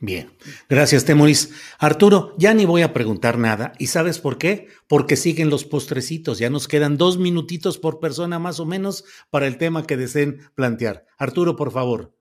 [0.04, 0.36] Bien,
[0.68, 1.54] gracias, Temoris.
[1.80, 3.72] Arturo, ya ni voy a preguntar nada.
[3.80, 4.68] ¿Y sabes por qué?
[4.90, 6.40] Porque siguen los postrecitos.
[6.40, 10.42] Ya nos quedan dos minutitos por persona más o menos para el tema que deseen
[10.56, 11.06] plantear.
[11.18, 12.12] Arturo, por favor.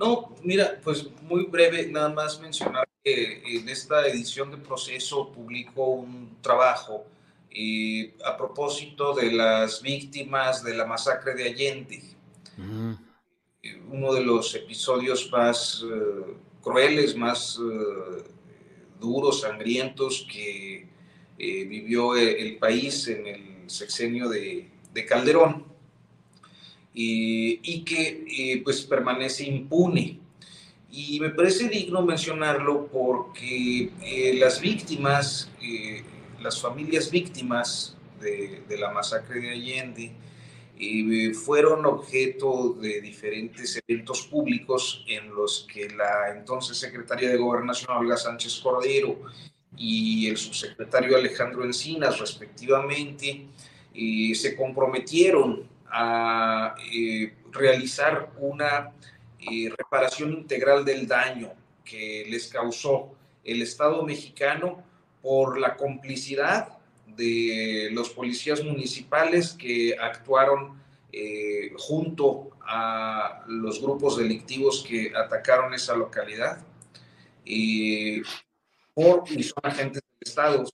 [0.00, 5.90] No, mira, pues muy breve, nada más mencionar que en esta edición de proceso publicó
[5.90, 7.06] un trabajo
[7.52, 12.02] eh, a propósito de las víctimas de la masacre de Allende.
[12.56, 12.94] Mm.
[13.92, 15.84] Uno de los episodios más...
[15.88, 18.22] Eh, crueles, más eh,
[19.00, 20.86] duros, sangrientos que
[21.38, 24.68] eh, vivió eh, el país en el sexenio de,
[25.08, 25.64] Calderón
[26.94, 30.20] y que pues permanece impune.
[30.90, 33.90] Y me parece digno mencionarlo porque
[34.34, 35.50] las víctimas,
[36.42, 40.12] las familias víctimas de, de la masacre de Allende,
[40.84, 47.96] y fueron objeto de diferentes eventos públicos en los que la entonces secretaria de Gobernación,
[47.96, 49.20] Olga Sánchez Cordero,
[49.76, 53.46] y el subsecretario Alejandro Encinas, respectivamente,
[53.94, 58.90] eh, se comprometieron a eh, realizar una
[59.38, 61.52] eh, reparación integral del daño
[61.84, 63.14] que les causó
[63.44, 64.82] el Estado mexicano
[65.22, 66.76] por la complicidad
[67.16, 70.80] de los policías municipales que actuaron
[71.12, 76.64] eh, junto a los grupos delictivos que atacaron esa localidad.
[77.44, 78.22] y
[78.94, 80.64] por, y son agentes del Estado,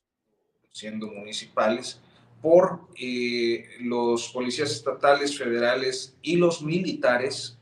[0.71, 1.99] siendo municipales,
[2.41, 7.57] por eh, los policías estatales, federales y los militares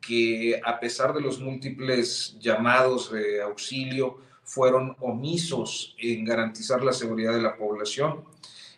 [0.00, 4.18] que a pesar de los múltiples llamados de auxilio,
[4.48, 8.24] fueron omisos en garantizar la seguridad de la población.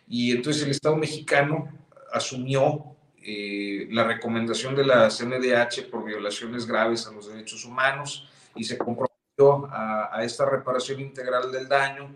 [0.05, 1.69] Y entonces el Estado mexicano
[2.11, 2.83] asumió
[3.23, 8.77] eh, la recomendación de la CNDH por violaciones graves a los derechos humanos y se
[8.77, 12.13] comprometió a, esta reparación integral del daño.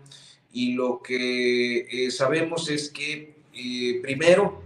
[0.52, 4.60] Y lo que eh, sabemos es que eh, primero,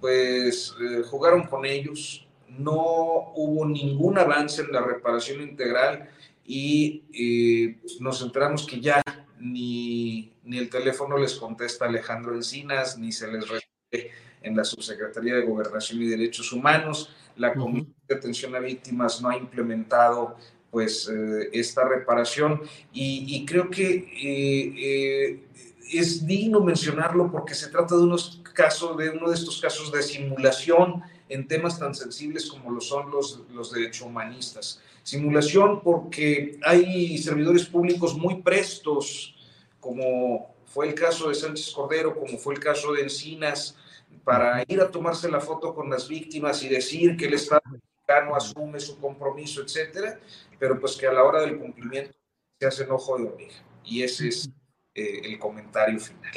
[0.00, 0.72] pues
[1.10, 6.10] jugaron con ellos, no hubo ningún avance en la reparación integral
[6.46, 9.02] y nos enteramos que ya
[9.38, 14.10] ni, ni el teléfono les contesta Alejandro Encinas, ni se les responde
[14.42, 17.14] en la Subsecretaría de Gobernación y Derechos Humanos.
[17.36, 20.36] La Comisión de Atención a Víctimas no ha implementado
[20.70, 22.60] pues eh, esta reparación
[22.92, 25.44] y, creo que eh, eh,
[25.92, 30.02] es digno mencionarlo porque se trata de unos casos, de uno de estos casos de
[30.02, 34.80] simulación en temas tan sensibles como lo son los, los derechos humanistas.
[35.06, 39.36] Simulación porque hay servidores públicos muy prestos,
[39.78, 43.76] como fue el caso de Sánchez Cordero, como fue el caso de Encinas,
[44.24, 48.34] para ir a tomarse la foto con las víctimas y decir que el Estado mexicano
[48.34, 50.18] asume su compromiso, etcétera,
[50.58, 52.18] pero pues que a la hora del cumplimiento
[52.58, 53.54] se hace enojo de hormiga.
[53.84, 54.50] Y ese es
[54.92, 56.32] eh, el comentario final.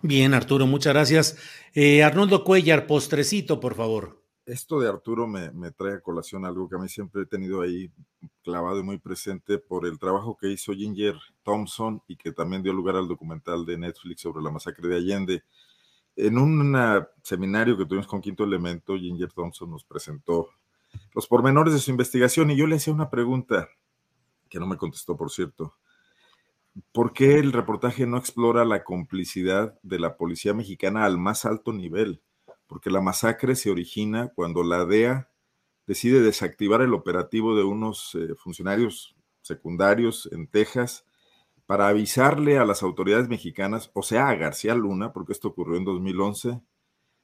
[0.00, 1.36] Bien, Arturo, muchas gracias.
[1.74, 4.21] Eh, Arnoldo Cuellar, postrecito, por favor.
[4.44, 7.60] Esto de Arturo me, me, trae a colación algo que a mí siempre he tenido
[7.60, 7.90] ahí
[8.42, 11.14] clavado y muy presente por el trabajo que hizo Ginger
[11.44, 15.44] Thompson y que también dio lugar al documental de Netflix sobre la masacre de Allende
[16.16, 16.76] en un
[17.22, 20.50] seminario que tuvimos con Quinto Elemento, Ginger Thompson nos presentó
[21.14, 23.68] los pormenores de su investigación y yo le hacía una pregunta
[24.48, 25.74] que no me contestó, por cierto.
[26.92, 31.72] ¿Por qué el reportaje no explora la complicidad de la policía mexicana al más alto
[31.72, 32.20] nivel?
[32.72, 35.28] Porque la masacre se origina cuando la DEA
[35.86, 41.04] decide desactivar el operativo de unos eh, funcionarios secundarios en Texas
[41.66, 45.84] para avisarle a las autoridades mexicanas, o sea, a García Luna, porque esto ocurrió en
[45.84, 46.62] 2011,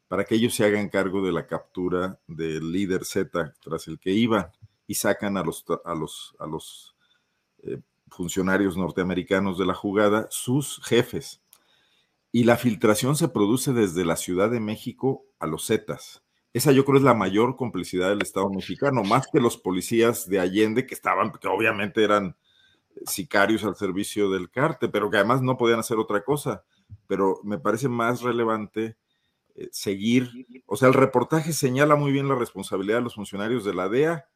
[0.07, 4.11] para que ellos se hagan cargo de la captura del líder Z tras el que
[4.11, 4.53] iban
[4.87, 6.95] y sacan a los, a los, a los
[7.63, 11.41] eh, funcionarios norteamericanos de la jugada, sus jefes.
[12.31, 16.22] Y la filtración se produce desde la Ciudad de México a los Zetas.
[16.53, 20.41] Esa yo creo es la mayor complicidad del Estado mexicano, más que los policías de
[20.41, 22.37] Allende, que estaban, que obviamente eran
[23.07, 26.64] sicarios al servicio del cártel, pero que además no podían hacer otra cosa.
[27.07, 28.97] Pero me parece más relevante
[29.55, 33.74] eh, seguir, o sea, el reportaje señala muy bien la responsabilidad de los funcionarios de
[33.74, 34.29] la DEA,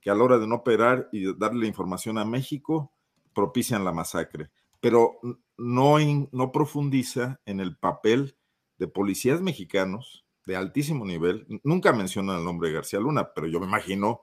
[0.00, 2.92] que a la hora de no operar y darle información a México,
[3.34, 4.50] propician la masacre,
[4.82, 5.20] pero
[5.56, 5.96] no,
[6.32, 8.36] no profundiza en el papel
[8.78, 11.46] de policías mexicanos de altísimo nivel.
[11.62, 14.22] Nunca mencionan el nombre de García Luna, pero yo me imagino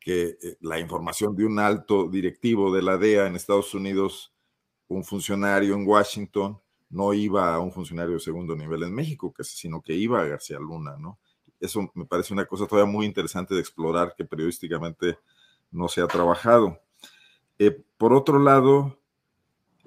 [0.00, 4.34] que eh, la información de un alto directivo de la DEA en Estados Unidos,
[4.88, 9.80] un funcionario en Washington, no iba a un funcionario de segundo nivel en México, sino
[9.80, 11.20] que iba a García Luna, ¿no?
[11.60, 15.18] Eso me parece una cosa todavía muy interesante de explorar que periodísticamente
[15.70, 16.80] no se ha trabajado.
[17.60, 18.98] Eh, por otro lado,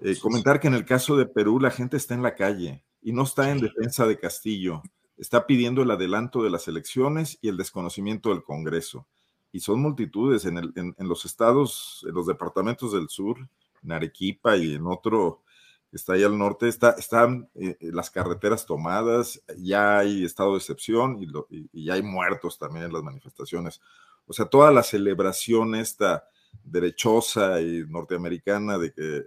[0.02, 3.14] eh, comentar que en el caso de Perú la gente está en la calle y
[3.14, 4.82] no está en defensa de Castillo,
[5.18, 9.08] está pidiendo el adelanto de las elecciones y el desconocimiento del Congreso.
[9.52, 13.38] Y son multitudes en, el, en, los estados, en los departamentos del sur,
[13.82, 15.43] en Arequipa y en otro
[15.89, 20.52] que está ahí al norte, está, están eh, eh, las carreteras tomadas, ya hay estado
[20.52, 21.28] de excepción y,
[21.72, 23.80] y, ya hay muertos también en las manifestaciones.
[24.26, 26.28] O sea, toda la celebración esta
[26.64, 29.26] derechosa y norteamericana de que eh,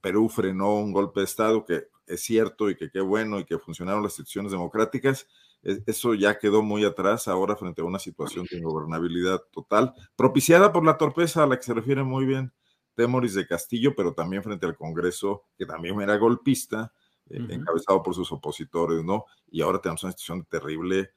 [0.00, 3.58] Perú frenó un golpe de Estado, que es cierto y que qué bueno y que
[3.58, 5.26] funcionaron las instituciones democráticas,
[5.62, 10.72] e, eso ya quedó muy atrás ahora frente a una situación de ingobernabilidad total, propiciada
[10.72, 12.52] por la torpeza a la que se refiere muy bien
[12.94, 16.92] Temoris de Castillo, pero también frente al Congreso, que también era golpista,
[17.30, 19.26] eh, encabezado por sus opositores, ¿no?
[19.50, 21.10] Y ahora tenemos una situación terrible, eh,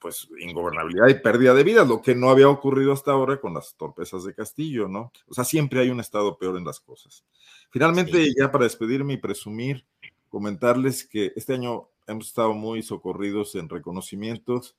[0.00, 3.74] pues, ingobernabilidad y pérdida de vida, lo que no había ocurrido hasta ahora con las
[3.74, 5.12] torpezas de Castillo, ¿no?
[5.26, 7.24] O sea, siempre hay un estado peor en las cosas.
[7.70, 9.84] Finalmente, ya para despedirme y presumir,
[10.28, 14.76] comentarles que este año hemos estado muy socorridos en reconocimientos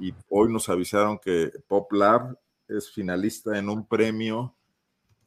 [0.00, 2.38] y hoy nos avisaron que Pop Lab
[2.68, 4.54] es finalista en un premio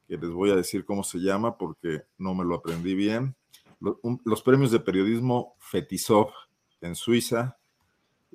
[0.08, 3.36] que les voy a decir cómo se llama porque no me lo aprendí bien.
[3.80, 6.32] Los, premios de periodismo Fetisov
[6.82, 7.58] en Suiza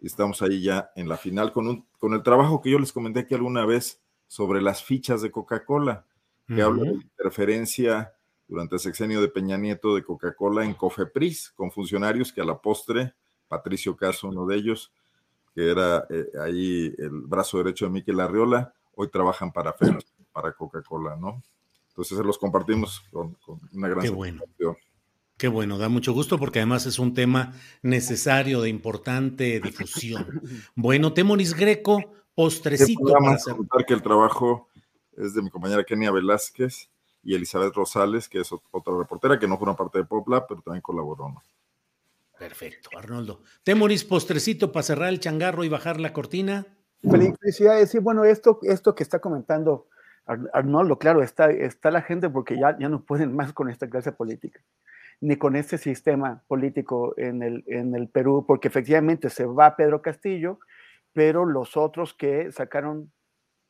[0.02, 3.20] Estamos ahí ya en la final con, un, con el trabajo que yo les comenté
[3.20, 6.04] aquí alguna vez sobre las fichas de Coca-Cola,
[6.46, 8.12] que habla de interferencia
[8.46, 12.58] durante el sexenio de Peña Nieto de Coca-Cola en Cofepris, con funcionarios que a la
[12.58, 13.14] postre,
[13.48, 14.92] Patricio Caso, uno de ellos,
[15.54, 19.74] que era eh, ahí el brazo derecho de Miquel Arriola, hoy trabajan para
[20.32, 21.42] para Coca-Cola, ¿no?
[21.88, 23.36] Entonces se los compartimos con,
[23.72, 24.42] una gran Qué bueno.
[25.36, 30.40] Qué bueno, da mucho gusto porque además es un tema necesario de importante difusión.
[30.74, 33.12] Bueno, Temoris Greco, postrecito.
[33.12, 33.54] Para hacer...
[33.86, 34.68] que el trabajo
[35.16, 36.88] es de mi compañera Kenia Velázquez
[37.22, 40.62] y Elizabeth Rosales, que es otra reportera que no fue una parte de Popla, pero
[40.62, 41.28] también colaboró.
[41.28, 41.42] ¿no?
[42.38, 43.42] Perfecto, Arnoldo.
[43.62, 46.66] Temoris, postrecito para cerrar el changarro y bajar la cortina.
[47.02, 47.90] Felicidades.
[47.90, 49.88] Sí, bueno, esto, esto que está comentando
[50.26, 54.10] Arnoldo, claro, está, está la gente porque ya, ya no pueden más con esta clase
[54.10, 54.60] política,
[55.20, 60.02] ni con este sistema político en el, en el Perú, porque efectivamente se va Pedro
[60.02, 60.58] Castillo,
[61.12, 63.12] pero los otros que sacaron,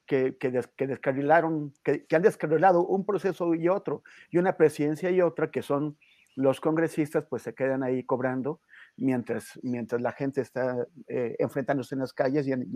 [0.06, 5.10] que, que, que descarrilaron, que, que han descarrilado un proceso y otro, y una presidencia
[5.10, 5.96] y otra, que son
[6.34, 8.60] los congresistas, pues se quedan ahí cobrando
[8.96, 12.66] mientras, mientras la gente está eh, enfrentándose en las calles y en,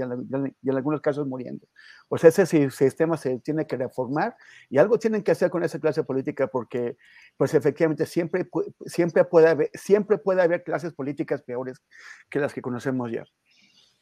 [0.68, 1.66] algunos casos muriendo.
[2.08, 4.36] Pues ese sistema se tiene que reformar
[4.68, 6.96] y algo tienen que hacer con esa clase política porque,
[7.36, 8.48] pues efectivamente, siempre,
[8.86, 11.82] siempre, puede, haber, siempre puede haber clases políticas peores
[12.28, 13.24] que las que conocemos ya.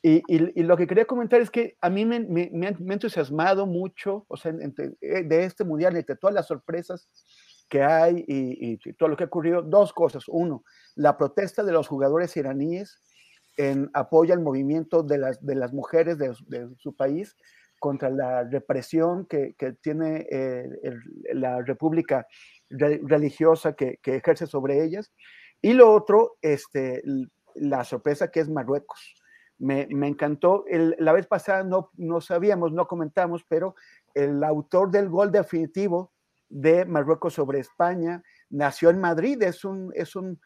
[0.01, 3.67] Y, y, lo que quería comentar es que a mí me, me, me, ha entusiasmado
[3.67, 7.09] mucho, o sea, eh, de este mundial, entre todas las sorpresas
[7.69, 10.25] que hay y, todo lo que ha ocurrido, dos cosas.
[10.29, 10.65] Uno,
[10.95, 13.01] la protesta de los jugadores iraníes
[13.57, 16.35] en apoyo al movimiento de las, de las mujeres de,
[16.79, 17.37] su país
[17.79, 20.69] contra la represión que, que tiene eh,
[21.33, 22.27] la república
[22.71, 25.13] religiosa que, que, ejerce sobre ellas.
[25.61, 27.03] Y lo otro, este,
[27.55, 29.15] la sorpresa que es Marruecos.
[29.59, 30.65] Me, me encantó.
[30.71, 33.75] La vez pasada no, no sabíamos, no comentamos, pero
[34.15, 36.13] el autor del gol definitivo
[36.49, 40.41] de Marruecos sobre España, nació en Madrid, es un, es un,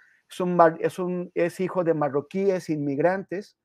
[0.81, 3.57] es un, es hijo de marroquíes inmigrantes,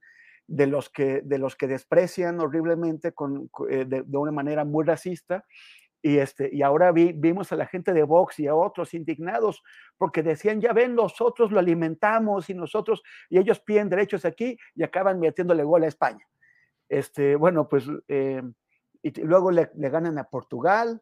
[0.48, 5.46] de los que, de los que desprecian horriblemente con, eh, de, una manera muy racista.
[6.02, 9.62] Y, este, y ahora vimos a la gente de Vox y a otros indignados
[9.98, 14.84] porque decían, ya ven, nosotros lo alimentamos y nosotros, y ellos piden derechos aquí y
[14.84, 16.26] acaban metiéndole gol a España.
[16.88, 18.42] Este, bueno, pues, eh,
[19.02, 21.02] y luego le, ganan a Portugal,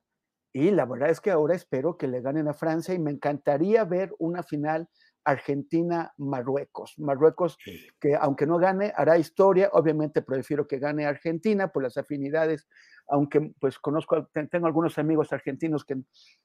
[0.55, 3.83] y la verdad es que ahora espero que le ganen a Francia y me encantaría
[3.83, 4.87] ver una final
[5.25, 6.93] Argentina-Marruecos.
[6.97, 7.57] Marruecos,
[7.99, 9.69] que aunque no gane, hará historia.
[9.73, 12.69] Obviamente prefiero que gane Argentina por las afinidades,
[13.09, 15.97] aunque pues conozco, tengo algunos amigos argentinos que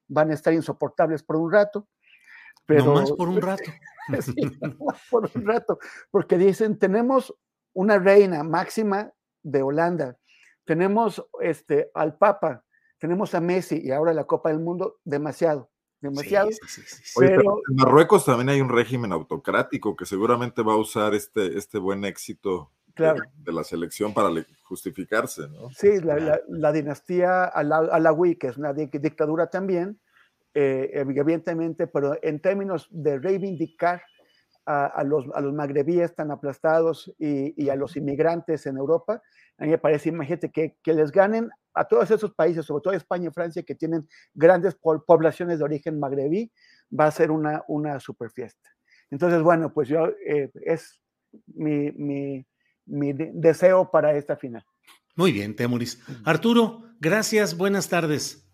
[0.08, 1.86] van a estar insoportables por un rato.
[2.66, 3.70] Pero, no más por un rato.
[4.22, 4.34] sí,
[5.12, 5.78] por un rato,
[6.10, 7.32] porque dicen, tenemos
[7.74, 9.12] una reina máxima
[9.44, 10.18] de Holanda,
[10.64, 12.64] tenemos este, al Papa,
[13.00, 15.70] tenemos a Messi y ahora la Copa del Mundo, demasiado,
[16.00, 16.50] demasiado.
[17.18, 17.60] pero...
[17.68, 22.04] en Marruecos también hay un régimen autocrático que seguramente va a usar este, este buen
[22.04, 24.28] éxito de, la selección para
[24.62, 25.70] justificarse, ¿no?
[25.70, 29.98] Sí, la, dinastía Alawi, que es una dictadura también,
[30.52, 34.02] eh, evidentemente, pero en términos de reivindicar
[34.66, 39.20] a, los, a los magrebíes tan aplastados y, y, a los inmigrantes en Europa,
[39.58, 42.94] a mí me parece, imagínate, que, que les ganen a todos esos países, sobre todo
[42.94, 46.50] España y Francia, que tienen grandes poblaciones de origen magrebí,
[46.98, 48.68] va a ser una, una super fiesta.
[49.10, 51.00] Entonces, bueno, pues yo, eh, es
[51.46, 52.46] mi, mi,
[52.86, 54.64] mi, deseo para esta final.
[55.16, 56.00] Muy bien, Temuris.
[56.24, 58.46] Arturo, gracias, buenas tardes.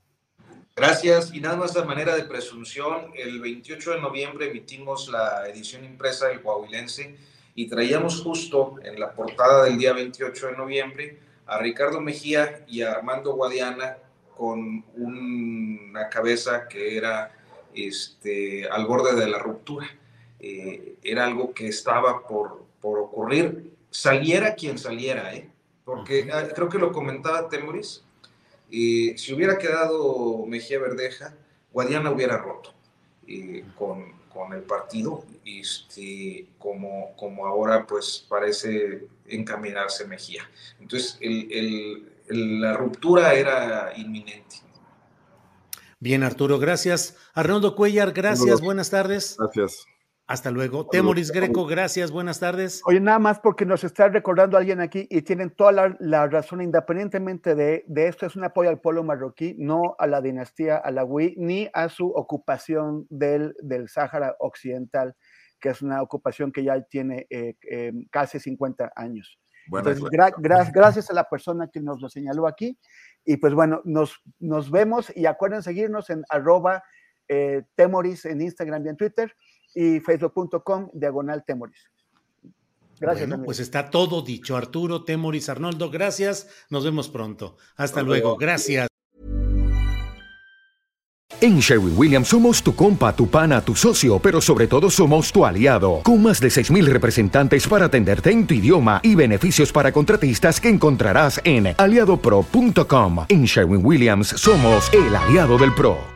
[0.74, 5.84] Gracias, y nada más de manera de presunción, el 28 de noviembre emitimos la edición
[5.84, 7.16] impresa del Coahuilense
[7.54, 12.82] y traíamos justo en la portada del día 28 de noviembre a Ricardo Mejía y
[12.82, 13.98] a Armando Guadiana
[14.36, 17.32] con una cabeza que era
[17.74, 19.86] este, al borde de la ruptura.
[20.40, 25.48] Eh, era algo que estaba por, por, ocurrir, saliera quien saliera, ¿eh?
[25.84, 28.04] porque ah, creo que lo comentaba Temoris,
[28.70, 31.34] eh, si hubiera quedado Mejía Verdeja,
[31.72, 32.74] Guadiana hubiera roto
[33.26, 40.48] eh, con, con el partido, este, como, como ahora pues parece encaminarse Mejía.
[40.78, 44.56] Entonces el, el, la ruptura era inminente.
[45.98, 47.16] Bien, Arturo, gracias.
[47.32, 49.36] Arnoldo Cuellar, gracias, buenas tardes.
[49.38, 49.86] Gracias.
[50.28, 50.88] Hasta luego.
[50.88, 52.82] Temoris Greco, gracias, buenas tardes.
[52.84, 57.54] Oye, nada más porque nos está recordando alguien aquí y tienen toda la, razón, independientemente
[57.54, 61.70] de, de, esto, es un apoyo al pueblo marroquí, no a la dinastía alawí, ni
[61.72, 65.14] a su ocupación del, del Sáhara Occidental.
[65.60, 69.38] que es una ocupación que ya tiene eh, eh, casi 50 años.
[69.72, 70.02] Entonces,
[70.72, 72.76] gracias a la persona que nos lo señaló aquí.
[73.24, 76.82] Y pues bueno, nos, nos vemos y acuerden seguirnos en arroba
[77.74, 79.34] temoris en Instagram y en Twitter
[79.76, 81.78] y facebook.com diagonal temoris.
[82.98, 83.28] Gracias.
[83.28, 84.56] Bueno, pues está todo dicho.
[84.56, 86.48] Arturo, Temoris, Arnoldo, gracias.
[86.70, 87.58] Nos vemos pronto.
[87.76, 88.36] Hasta luego.
[88.36, 88.88] Gracias.
[91.38, 95.44] En Sherwin Williams somos tu compa, tu pana, tu socio, pero sobre todo somos tu
[95.44, 100.58] aliado, con más de 6.000 representantes para atenderte en tu idioma y beneficios para contratistas
[100.58, 103.26] que encontrarás en aliadopro.com.
[103.28, 106.15] En Sherwin Williams somos el aliado del PRO.